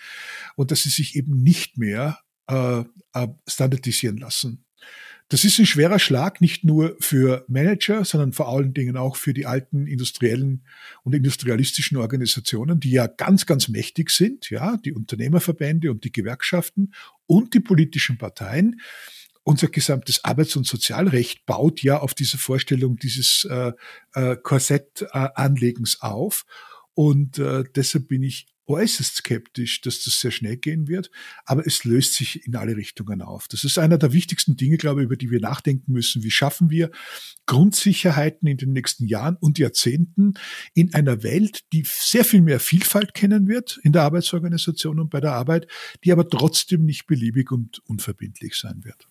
[0.54, 4.66] und dass sie sich eben nicht mehr äh, äh standardisieren lassen.
[5.28, 9.34] Das ist ein schwerer Schlag, nicht nur für Manager, sondern vor allen Dingen auch für
[9.34, 10.64] die alten industriellen
[11.02, 16.92] und industrialistischen Organisationen, die ja ganz, ganz mächtig sind, ja, die Unternehmerverbände und die Gewerkschaften
[17.26, 18.80] und die politischen Parteien.
[19.42, 23.72] Unser gesamtes Arbeits- und Sozialrecht baut ja auf diese Vorstellung dieses äh,
[24.14, 26.46] äh, Korsettanlegens äh, auf.
[26.94, 31.10] Und äh, deshalb bin ich äußerst skeptisch, dass das sehr schnell gehen wird,
[31.44, 33.48] aber es löst sich in alle Richtungen auf.
[33.48, 36.22] Das ist einer der wichtigsten Dinge, glaube ich, über die wir nachdenken müssen.
[36.22, 36.90] Wie schaffen wir
[37.46, 40.34] Grundsicherheiten in den nächsten Jahren und Jahrzehnten
[40.74, 45.20] in einer Welt, die sehr viel mehr Vielfalt kennen wird in der Arbeitsorganisation und bei
[45.20, 45.66] der Arbeit,
[46.04, 49.08] die aber trotzdem nicht beliebig und unverbindlich sein wird.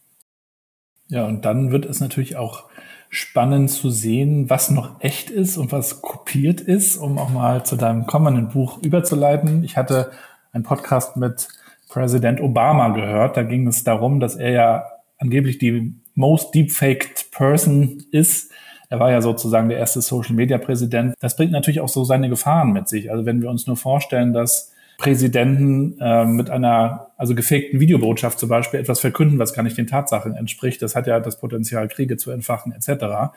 [1.07, 2.63] Ja, und dann wird es natürlich auch
[3.09, 7.75] spannend zu sehen, was noch echt ist und was kopiert ist, um auch mal zu
[7.75, 9.63] deinem kommenden Buch überzuleiten.
[9.63, 10.11] Ich hatte
[10.51, 11.47] einen Podcast mit
[11.87, 13.37] Präsident Obama gehört.
[13.37, 14.85] Da ging es darum, dass er ja
[15.17, 18.51] angeblich die most deepfaked person ist.
[18.89, 21.15] Er war ja sozusagen der erste Social Media Präsident.
[21.19, 23.11] Das bringt natürlich auch so seine Gefahren mit sich.
[23.11, 28.49] Also wenn wir uns nur vorstellen, dass Präsidenten äh, mit einer also gefakten Videobotschaft zum
[28.49, 30.81] Beispiel etwas verkünden, was gar nicht den Tatsachen entspricht.
[30.81, 33.33] Das hat ja das Potenzial, Kriege zu entfachen etc.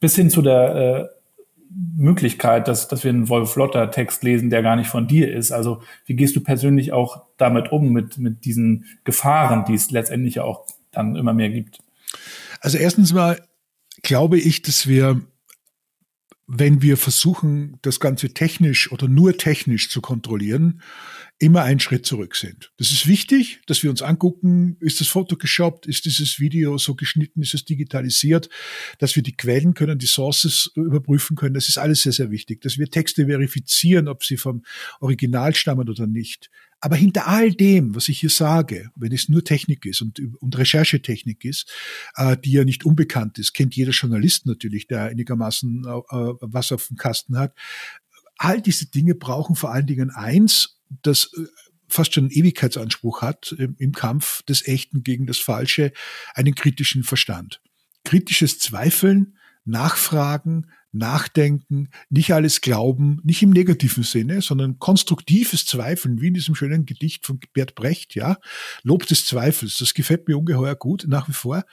[0.00, 1.18] Bis hin zu der äh,
[1.96, 5.52] Möglichkeit, dass, dass wir einen Wolf-Lotter-Text lesen, der gar nicht von dir ist.
[5.52, 10.40] Also wie gehst du persönlich auch damit um, mit, mit diesen Gefahren, die es letztendlich
[10.40, 11.80] auch dann immer mehr gibt?
[12.60, 13.38] Also erstens mal
[14.02, 15.20] glaube ich, dass wir
[16.50, 20.80] wenn wir versuchen, das Ganze technisch oder nur technisch zu kontrollieren,
[21.38, 22.72] immer einen Schritt zurück sind.
[22.78, 26.94] Das ist wichtig, dass wir uns angucken, ist das Foto geshoppt, ist dieses Video so
[26.94, 28.48] geschnitten, ist es digitalisiert,
[28.98, 31.54] dass wir die Quellen können, die Sources überprüfen können.
[31.54, 34.64] Das ist alles sehr, sehr wichtig, dass wir Texte verifizieren, ob sie vom
[35.00, 36.50] Original stammen oder nicht.
[36.80, 40.56] Aber hinter all dem, was ich hier sage, wenn es nur Technik ist und, und
[40.56, 41.70] Recherchetechnik ist,
[42.16, 46.70] äh, die ja nicht unbekannt ist, kennt jeder Journalist natürlich, der einigermaßen äh, äh, was
[46.70, 47.54] auf dem Kasten hat.
[48.36, 51.46] All diese Dinge brauchen vor allen Dingen eins, das äh,
[51.88, 55.92] fast schon einen Ewigkeitsanspruch hat im, im Kampf des Echten gegen das Falsche,
[56.34, 57.60] einen kritischen Verstand.
[58.04, 59.37] Kritisches Zweifeln,
[59.68, 66.54] Nachfragen, Nachdenken, nicht alles glauben, nicht im negativen Sinne, sondern konstruktives Zweifeln, wie in diesem
[66.54, 68.38] schönen Gedicht von Bert Brecht, ja.
[68.82, 71.64] Lob des Zweifels, das gefällt mir ungeheuer gut nach wie vor,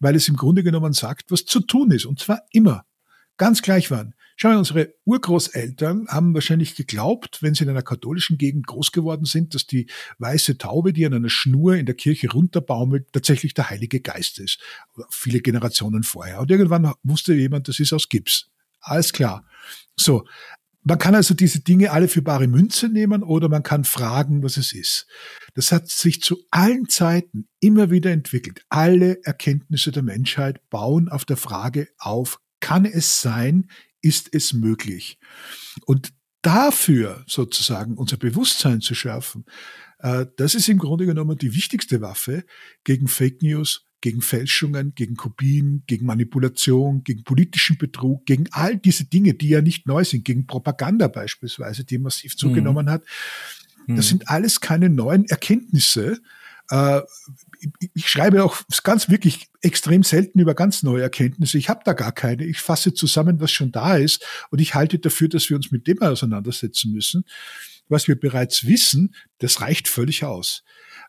[0.00, 2.86] weil es im Grunde genommen sagt, was zu tun ist, und zwar immer.
[3.36, 4.14] Ganz gleich wann.
[4.36, 9.24] Schau mal, unsere Urgroßeltern haben wahrscheinlich geglaubt, wenn sie in einer katholischen Gegend groß geworden
[9.26, 9.86] sind, dass die
[10.18, 14.60] weiße Taube, die an einer Schnur in der Kirche runterbaumelt, tatsächlich der Heilige Geist ist.
[15.10, 16.40] Viele Generationen vorher.
[16.40, 18.50] Und irgendwann wusste jemand, das ist aus Gips.
[18.80, 19.46] Alles klar.
[19.96, 20.26] So.
[20.86, 24.58] Man kann also diese Dinge alle für bare Münze nehmen oder man kann fragen, was
[24.58, 25.06] es ist.
[25.54, 28.66] Das hat sich zu allen Zeiten immer wieder entwickelt.
[28.68, 33.70] Alle Erkenntnisse der Menschheit bauen auf der Frage auf, kann es sein,
[34.04, 35.18] ist es möglich?
[35.86, 36.12] Und
[36.42, 39.44] dafür sozusagen unser Bewusstsein zu schärfen,
[39.98, 42.44] äh, das ist im Grunde genommen die wichtigste Waffe
[42.84, 49.06] gegen Fake News, gegen Fälschungen, gegen Kopien, gegen Manipulation, gegen politischen Betrug, gegen all diese
[49.06, 52.90] Dinge, die ja nicht neu sind, gegen Propaganda beispielsweise, die massiv zugenommen mhm.
[52.90, 53.04] hat.
[53.86, 54.02] Das mhm.
[54.02, 56.20] sind alles keine neuen Erkenntnisse.
[56.74, 57.02] Äh,
[57.94, 61.56] ich schreibe auch ganz wirklich extrem selten über ganz neue Erkenntnisse.
[61.56, 62.44] Ich habe da gar keine.
[62.44, 64.24] Ich fasse zusammen, was schon da ist.
[64.50, 67.24] Und ich halte dafür, dass wir uns mit dem auseinandersetzen müssen.
[67.88, 70.64] Was wir bereits wissen, das reicht völlig aus.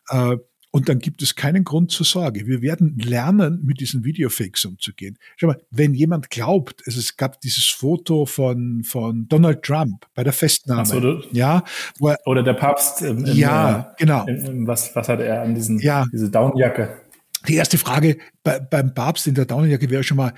[0.08, 0.36] Äh,
[0.76, 2.46] und dann gibt es keinen Grund zur Sorge.
[2.46, 5.16] Wir werden lernen, mit diesen Videofakes umzugehen.
[5.36, 10.34] Schau mal, wenn jemand glaubt, es gab dieses Foto von, von Donald Trump bei der
[10.34, 10.82] Festnahme.
[10.82, 11.64] Ach so, ja,
[12.02, 13.00] er, oder der Papst.
[13.00, 14.26] Im, im, ja, äh, genau.
[14.26, 16.04] Im, was, was hat er an diesen, ja.
[16.12, 17.00] diese Downjacke?
[17.48, 20.34] Die erste Frage bei, beim Papst in der Downjacke wäre schon mal,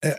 [0.00, 0.14] äh,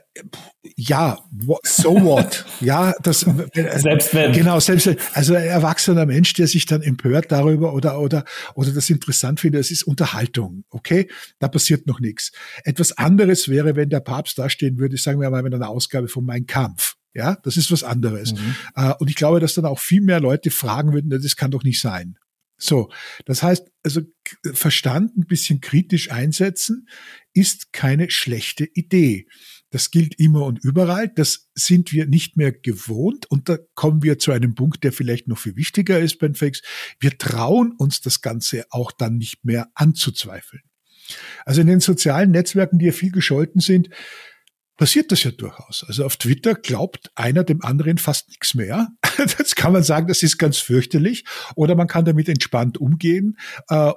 [0.76, 1.20] ja,
[1.64, 2.46] so what?
[2.60, 7.32] ja, das äh, selbst wenn genau selbst also ein erwachsener Mensch, der sich dann empört
[7.32, 11.10] darüber oder oder oder das interessant findet, es ist Unterhaltung, okay?
[11.40, 12.32] Da passiert noch nichts.
[12.66, 16.10] Etwas anderes wäre, wenn der Papst da stehen würde, sagen wir mal mit einer Ausgabe
[16.10, 16.96] von Mein Kampf.
[17.14, 18.34] Ja, das ist was anderes.
[18.34, 18.56] Mhm.
[18.78, 21.64] Uh, und ich glaube, dass dann auch viel mehr Leute fragen würden, das kann doch
[21.64, 22.18] nicht sein.
[22.60, 22.92] So,
[23.26, 24.02] das heißt, also
[24.54, 26.88] Verstand ein bisschen kritisch einsetzen
[27.34, 29.28] ist keine schlechte Idee.
[29.72, 31.10] Das gilt immer und überall.
[31.10, 33.30] Das sind wir nicht mehr gewohnt.
[33.30, 36.62] Und da kommen wir zu einem Punkt, der vielleicht noch viel wichtiger ist bei Fakes.
[37.00, 40.64] Wir trauen uns das Ganze auch dann nicht mehr anzuzweifeln.
[41.46, 43.90] Also in den sozialen Netzwerken, die ja viel gescholten sind,
[44.80, 45.84] passiert das ja durchaus.
[45.88, 48.88] Also auf Twitter glaubt einer dem anderen fast nichts mehr.
[49.38, 51.26] Das kann man sagen, das ist ganz fürchterlich.
[51.56, 53.38] Oder man kann damit entspannt umgehen.
[53.68, 53.92] Äh,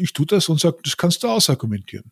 [0.00, 2.10] ich tue das und sage, das kannst du ausargumentieren.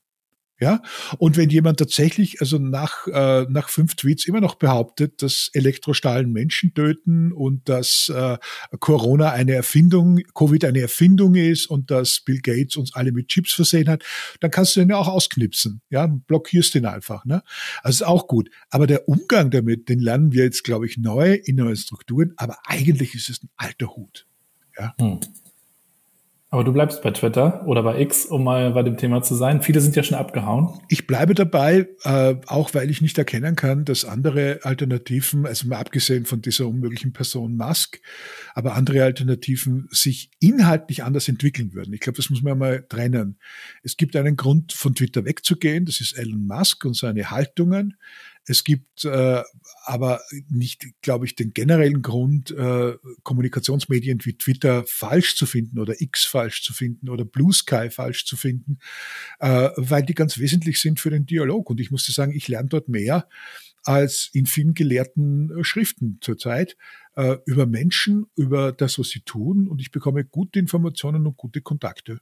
[0.61, 0.83] Ja,
[1.19, 6.31] und wenn jemand tatsächlich, also nach, äh, nach fünf Tweets immer noch behauptet, dass Elektrostrahlen
[6.31, 8.39] Menschen töten und dass äh,
[8.79, 13.53] Corona eine Erfindung, Covid eine Erfindung ist und dass Bill Gates uns alle mit Chips
[13.53, 14.05] versehen hat,
[14.39, 15.81] dann kannst du den ja auch ausknipsen.
[15.91, 17.25] Ja, blockierst den einfach.
[17.25, 17.43] Ne?
[17.83, 18.49] Also ist auch gut.
[18.71, 22.33] Aber der Umgang damit, den lernen wir jetzt, glaube ich, neu in neuen Strukturen.
[22.37, 24.27] Aber eigentlich ist es ein alter Hut.
[24.79, 24.95] Ja.
[25.01, 25.19] Hm.
[26.55, 29.61] Aber du bleibst bei Twitter oder bei X, um mal bei dem Thema zu sein.
[29.61, 30.69] Viele sind ja schon abgehauen.
[30.89, 35.79] Ich bleibe dabei, äh, auch weil ich nicht erkennen kann, dass andere Alternativen, also mal
[35.79, 38.01] abgesehen von dieser unmöglichen Person Musk,
[38.55, 41.93] aber andere Alternativen sich inhaltlich anders entwickeln würden.
[41.93, 43.37] Ich glaube, das muss man mal trennen.
[43.83, 45.87] Es gibt einen Grund, von Twitter wegzugehen.
[45.87, 47.97] Das ist Elon Musk und seine Haltungen.
[48.47, 49.43] Es gibt äh,
[49.85, 56.01] aber nicht, glaube ich, den generellen Grund, äh, Kommunikationsmedien wie Twitter falsch zu finden oder
[56.01, 58.79] X falsch zu finden oder Blue Sky falsch zu finden,
[59.41, 61.71] äh, weil die ganz wesentlich sind für den Dialog.
[61.71, 63.29] Und ich musste sagen, ich lerne dort mehr
[63.85, 66.77] als in vielen gelehrten äh, Schriften zurzeit
[67.17, 69.69] äh, über Menschen, über das, was sie tun.
[69.69, 72.21] Und ich bekomme gute Informationen und gute Kontakte.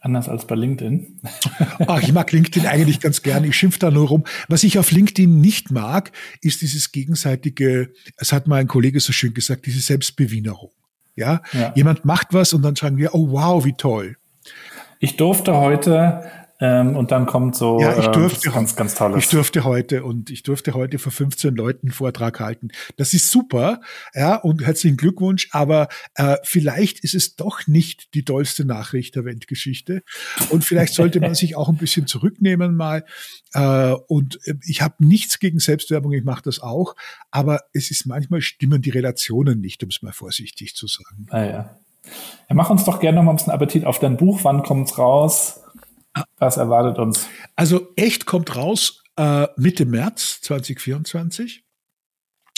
[0.00, 1.20] Anders als bei LinkedIn.
[1.86, 3.48] Ach, ich mag LinkedIn eigentlich ganz gerne.
[3.48, 4.24] Ich schimpfe da nur rum.
[4.48, 9.12] Was ich auf LinkedIn nicht mag, ist dieses gegenseitige, es hat mal ein Kollege so
[9.12, 10.70] schön gesagt, diese Selbstbewienerung.
[11.16, 11.42] Ja?
[11.52, 11.72] ja.
[11.74, 14.16] Jemand macht was und dann sagen wir, oh wow, wie toll.
[15.00, 16.22] Ich durfte heute
[16.58, 19.18] ähm, und dann kommt so ja, ich äh, durfte, äh, ganz, ganz tolles.
[19.18, 22.68] Ich durfte heute und ich durfte heute vor 15 Leuten einen Vortrag halten.
[22.96, 23.80] Das ist super,
[24.14, 29.24] ja, und herzlichen Glückwunsch, aber äh, vielleicht ist es doch nicht die tollste Nachricht der
[29.24, 30.02] Weltgeschichte.
[30.50, 33.04] Und vielleicht sollte man sich auch ein bisschen zurücknehmen mal.
[33.52, 36.96] Äh, und äh, ich habe nichts gegen Selbstwerbung, ich mache das auch,
[37.30, 41.26] aber es ist manchmal stimmen die Relationen nicht, um es mal vorsichtig zu sagen.
[41.30, 41.78] Ah, ja.
[42.48, 44.40] Ja, mach uns doch gerne noch mal ein bisschen Appetit auf dein Buch.
[44.42, 45.60] Wann kommt's raus?
[46.38, 47.28] Was erwartet uns?
[47.54, 51.64] Also echt kommt raus äh, Mitte März 2024.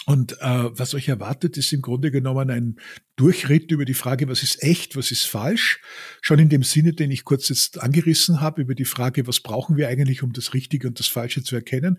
[0.07, 2.81] Und äh, was euch erwartet, ist im Grunde genommen ein
[3.19, 5.81] Durchritt über die Frage, was ist echt, was ist falsch.
[6.23, 9.77] Schon in dem Sinne, den ich kurz jetzt angerissen habe, über die Frage, was brauchen
[9.77, 11.99] wir eigentlich, um das Richtige und das Falsche zu erkennen.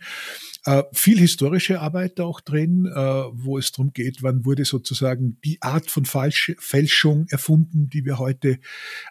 [0.64, 5.62] Äh, viel historische Arbeit auch drin, äh, wo es darum geht, wann wurde sozusagen die
[5.62, 8.60] Art von Falsch Fälschung erfunden, die wir heute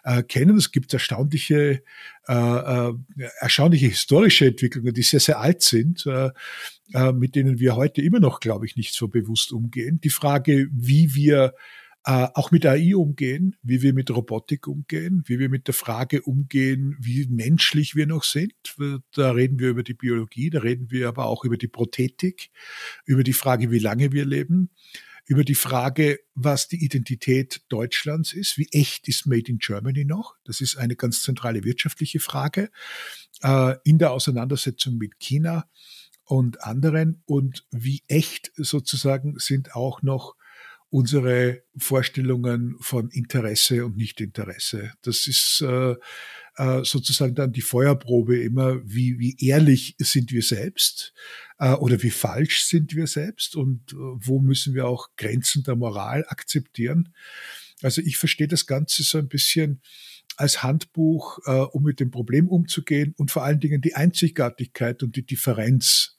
[0.03, 0.57] äh, kennen.
[0.57, 1.83] Es gibt erstaunliche,
[2.27, 2.93] äh, äh,
[3.39, 6.31] erstaunliche historische Entwicklungen, die sehr, sehr alt sind äh,
[7.13, 10.01] mit denen wir heute immer noch, glaube ich, nicht so bewusst umgehen.
[10.01, 11.53] Die Frage, wie wir
[12.05, 16.21] äh, auch mit AI umgehen, wie wir mit Robotik umgehen, wie wir mit der Frage
[16.21, 18.53] umgehen, wie menschlich wir noch sind.
[19.13, 22.51] Da reden wir über die Biologie, da reden wir aber auch über die Prothetik,
[23.05, 24.69] über die Frage, wie lange wir leben,
[25.25, 30.35] über die Frage, was die Identität Deutschlands ist, wie echt ist Made in Germany noch.
[30.45, 32.71] Das ist eine ganz zentrale wirtschaftliche Frage
[33.43, 35.69] äh, in der Auseinandersetzung mit China
[36.23, 40.35] und anderen und wie echt sozusagen sind auch noch
[40.89, 44.91] unsere Vorstellungen von Interesse und Nichtinteresse.
[45.01, 45.95] Das ist äh,
[46.57, 51.13] äh, sozusagen dann die Feuerprobe immer, wie, wie ehrlich sind wir selbst
[51.59, 55.75] äh, oder wie falsch sind wir selbst und äh, wo müssen wir auch Grenzen der
[55.75, 57.13] Moral akzeptieren.
[57.81, 59.81] Also ich verstehe das Ganze so ein bisschen
[60.35, 65.15] als Handbuch, äh, um mit dem Problem umzugehen und vor allen Dingen die Einzigartigkeit und
[65.15, 66.18] die Differenz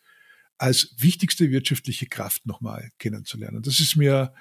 [0.61, 3.63] als wichtigste wirtschaftliche Kraft nochmal kennenzulernen.
[3.63, 4.35] Das ist mir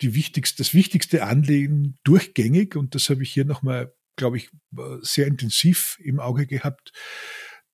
[0.00, 4.50] die wichtigste, das wichtigste Anliegen durchgängig und das habe ich hier nochmal, glaube ich,
[5.00, 6.92] sehr intensiv im Auge gehabt,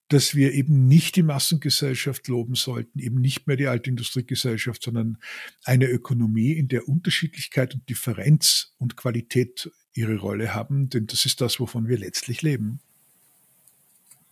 [0.08, 5.18] dass wir eben nicht die Massengesellschaft loben sollten, eben nicht mehr die alte Industriegesellschaft, sondern
[5.64, 11.42] eine Ökonomie, in der Unterschiedlichkeit und Differenz und Qualität ihre Rolle haben, denn das ist
[11.42, 12.80] das, wovon wir letztlich leben.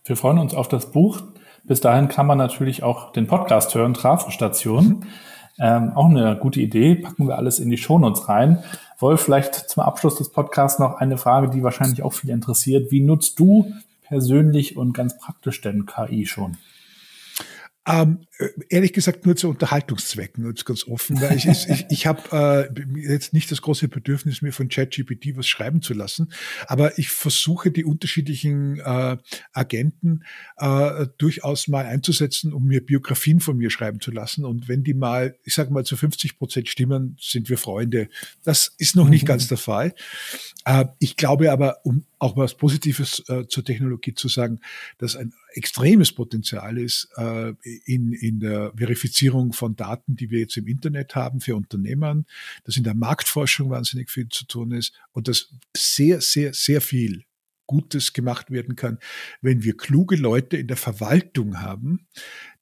[0.05, 1.21] Wir freuen uns auf das Buch.
[1.63, 5.05] Bis dahin kann man natürlich auch den Podcast hören, Trafostation.
[5.59, 6.95] Ähm, auch eine gute Idee.
[6.95, 8.63] Packen wir alles in die Shownotes rein.
[8.99, 12.91] Wolf, vielleicht zum Abschluss des Podcasts noch eine Frage, die wahrscheinlich auch viele interessiert.
[12.91, 16.57] Wie nutzt du persönlich und ganz praktisch denn KI schon?
[17.87, 18.30] Ähm, äh,
[18.69, 23.33] ehrlich gesagt nur zu Unterhaltungszwecken, jetzt ganz offen, weil ich, ich, ich habe äh, jetzt
[23.33, 26.31] nicht das große Bedürfnis, mir von ChatGPT was schreiben zu lassen,
[26.67, 29.17] aber ich versuche die unterschiedlichen äh,
[29.53, 30.23] Agenten
[30.57, 34.45] äh, durchaus mal einzusetzen, um mir Biografien von mir schreiben zu lassen.
[34.45, 38.09] Und wenn die mal, ich sage mal zu 50 Prozent stimmen, sind wir Freunde.
[38.43, 39.27] Das ist noch nicht mhm.
[39.27, 39.93] ganz der Fall.
[40.65, 44.59] Äh, ich glaube aber, um auch was Positives äh, zur Technologie zu sagen,
[44.99, 47.53] dass ein extremes Potenzial ist äh,
[47.85, 52.25] in, in der Verifizierung von Daten, die wir jetzt im Internet haben für Unternehmern,
[52.63, 57.25] dass in der Marktforschung wahnsinnig viel zu tun ist und dass sehr, sehr, sehr viel
[57.71, 58.99] Gutes gemacht werden kann,
[59.41, 62.05] wenn wir kluge Leute in der Verwaltung haben,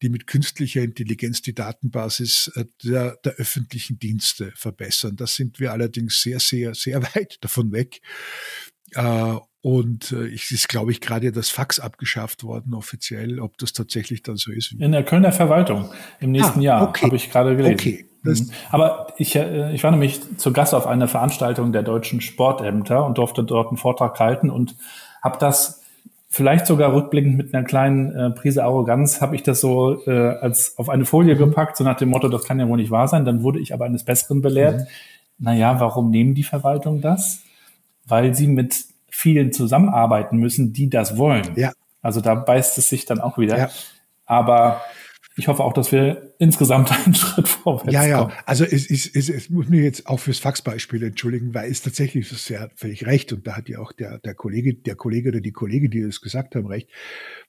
[0.03, 5.15] die mit künstlicher Intelligenz die Datenbasis äh, der, der öffentlichen Dienste verbessern.
[5.15, 8.01] Das sind wir allerdings sehr, sehr, sehr weit davon weg.
[8.95, 13.73] Äh, und äh, es ist, glaube ich, gerade das Fax abgeschafft worden offiziell, ob das
[13.73, 14.71] tatsächlich dann so ist.
[14.71, 17.05] In der Kölner Verwaltung im nächsten ah, Jahr, okay.
[17.07, 17.73] habe ich gerade gelesen.
[17.73, 18.49] Okay, Mhm.
[18.71, 23.17] Aber ich, äh, ich war nämlich zu Gast auf einer Veranstaltung der deutschen Sportämter und
[23.17, 24.75] durfte dort einen Vortrag halten und
[25.21, 25.83] habe das
[26.27, 30.77] vielleicht sogar rückblickend mit einer kleinen äh, Prise Arroganz, habe ich das so äh, als
[30.77, 31.39] auf eine Folie mhm.
[31.39, 33.25] gepackt, so nach dem Motto, das kann ja wohl nicht wahr sein.
[33.25, 34.81] Dann wurde ich aber eines Besseren belehrt.
[34.81, 34.87] Mhm.
[35.39, 37.41] Naja, warum nehmen die Verwaltung das?
[38.09, 41.53] Weil sie mit vielen zusammenarbeiten müssen, die das wollen.
[41.55, 41.71] Ja.
[42.01, 43.57] Also da beißt es sich dann auch wieder.
[43.57, 43.69] Ja.
[44.25, 44.81] Aber
[45.35, 48.19] ich hoffe auch, dass wir insgesamt einen Schritt vorwärts ja, ja.
[48.19, 48.33] kommen.
[48.45, 52.31] Also es, es, es, es muss mir jetzt auch fürs Faxbeispiel entschuldigen, weil es tatsächlich
[52.31, 55.41] ist ja völlig recht und da hat ja auch der, der Kollege, der Kollege oder
[55.41, 56.89] die Kollege, die das gesagt haben, recht.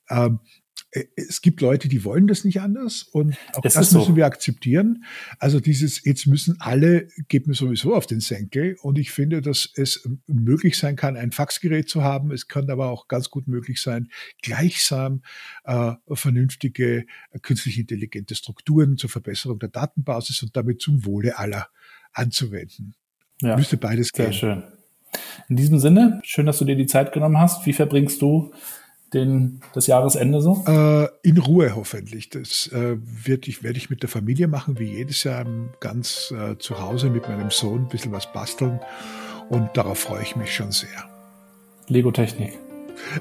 [0.09, 0.47] Ähm, äh,
[0.93, 4.17] es gibt Leute, die wollen das nicht anders und auch das, das müssen so.
[4.17, 5.05] wir akzeptieren.
[5.39, 9.71] Also dieses, jetzt müssen alle, geht mir sowieso auf den Senkel und ich finde, dass
[9.77, 12.33] es möglich sein kann, ein Faxgerät zu haben.
[12.33, 14.09] Es kann aber auch ganz gut möglich sein,
[14.43, 15.23] gleichsam
[15.65, 21.69] äh, vernünftige äh, künstlich intelligente Strukturen zur Verbesserung der Datenbasis und damit zum Wohle aller
[22.13, 22.95] anzuwenden.
[23.41, 24.35] Ja, Müsste beides sehr gehen.
[24.35, 24.63] schön.
[25.49, 27.65] In diesem Sinne, schön, dass du dir die Zeit genommen hast.
[27.67, 28.53] Wie verbringst du
[29.15, 30.65] den, das Jahresende so?
[30.67, 32.31] Äh, in Ruhe hoffentlich.
[32.31, 35.45] Das äh, werd ich, werde ich mit der Familie machen, wie jedes Jahr
[35.81, 38.81] ganz äh, zu Hause mit meinem Sohn ein bisschen was basteln.
[39.49, 40.89] Und darauf freue ich mich schon sehr.
[41.89, 42.53] Lego-Technik.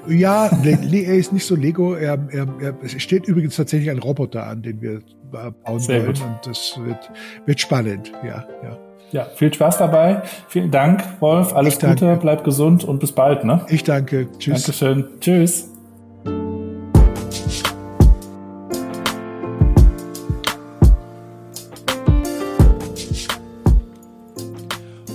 [0.08, 1.94] Ja, er ist nicht so Lego.
[1.94, 6.02] Er, er, er, es steht übrigens tatsächlich ein Roboter an, den wir äh, bauen Sehr
[6.02, 6.14] wollen.
[6.14, 6.22] Gut.
[6.22, 7.12] Und das wird,
[7.46, 8.12] wird spannend.
[8.24, 8.78] Ja, ja.
[9.12, 10.22] Ja, viel Spaß dabei.
[10.50, 11.54] Vielen Dank, Wolf.
[11.54, 13.44] Alles Gute, bleib gesund und bis bald.
[13.44, 13.66] Ne?
[13.70, 14.28] Ich danke.
[14.38, 14.64] Tschüss.
[14.64, 15.06] Dankeschön.
[15.20, 15.70] Tschüss.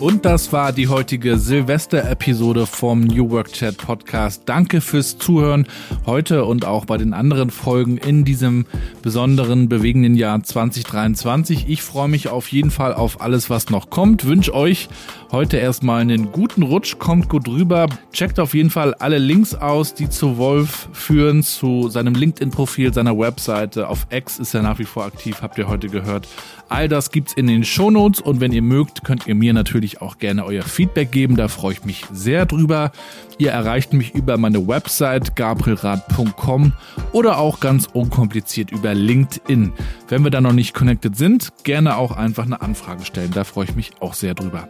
[0.04, 4.42] Und das war die heutige Silvester-Episode vom New Work Chat Podcast.
[4.44, 5.66] Danke fürs Zuhören
[6.04, 8.66] heute und auch bei den anderen Folgen in diesem
[9.00, 11.70] besonderen, bewegenden Jahr 2023.
[11.70, 14.26] Ich freue mich auf jeden Fall auf alles, was noch kommt.
[14.26, 14.90] Wünsche euch
[15.32, 17.86] heute erstmal einen guten Rutsch, kommt gut rüber.
[18.12, 23.18] Checkt auf jeden Fall alle Links aus, die zu Wolf führen, zu seinem LinkedIn-Profil, seiner
[23.18, 23.88] Webseite.
[23.88, 26.28] Auf X ist er nach wie vor aktiv, habt ihr heute gehört.
[26.68, 29.52] All das gibt's in den Shownotes und wenn ihr mögt, könnt ihr mir
[29.94, 31.36] natürlich auch gerne euer Feedback geben.
[31.36, 32.92] Da freue ich mich sehr drüber.
[33.38, 36.72] Ihr erreicht mich über meine Website gabrielrad.com
[37.12, 39.72] oder auch ganz unkompliziert über LinkedIn.
[40.08, 43.32] Wenn wir da noch nicht connected sind, gerne auch einfach eine Anfrage stellen.
[43.32, 44.68] Da freue ich mich auch sehr drüber.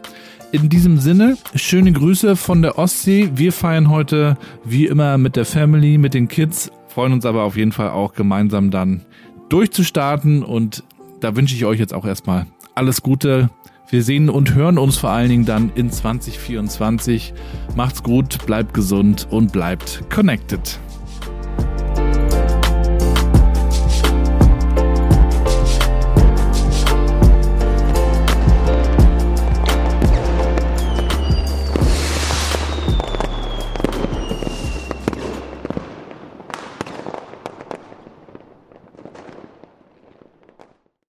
[0.51, 3.31] In diesem Sinne, schöne Grüße von der Ostsee.
[3.35, 7.57] Wir feiern heute wie immer mit der Family, mit den Kids, freuen uns aber auf
[7.57, 9.01] jeden Fall auch gemeinsam dann
[9.49, 10.83] durchzustarten und
[11.19, 13.49] da wünsche ich euch jetzt auch erstmal alles Gute.
[13.87, 17.33] Wir sehen und hören uns vor allen Dingen dann in 2024.
[17.75, 20.79] Macht's gut, bleibt gesund und bleibt connected.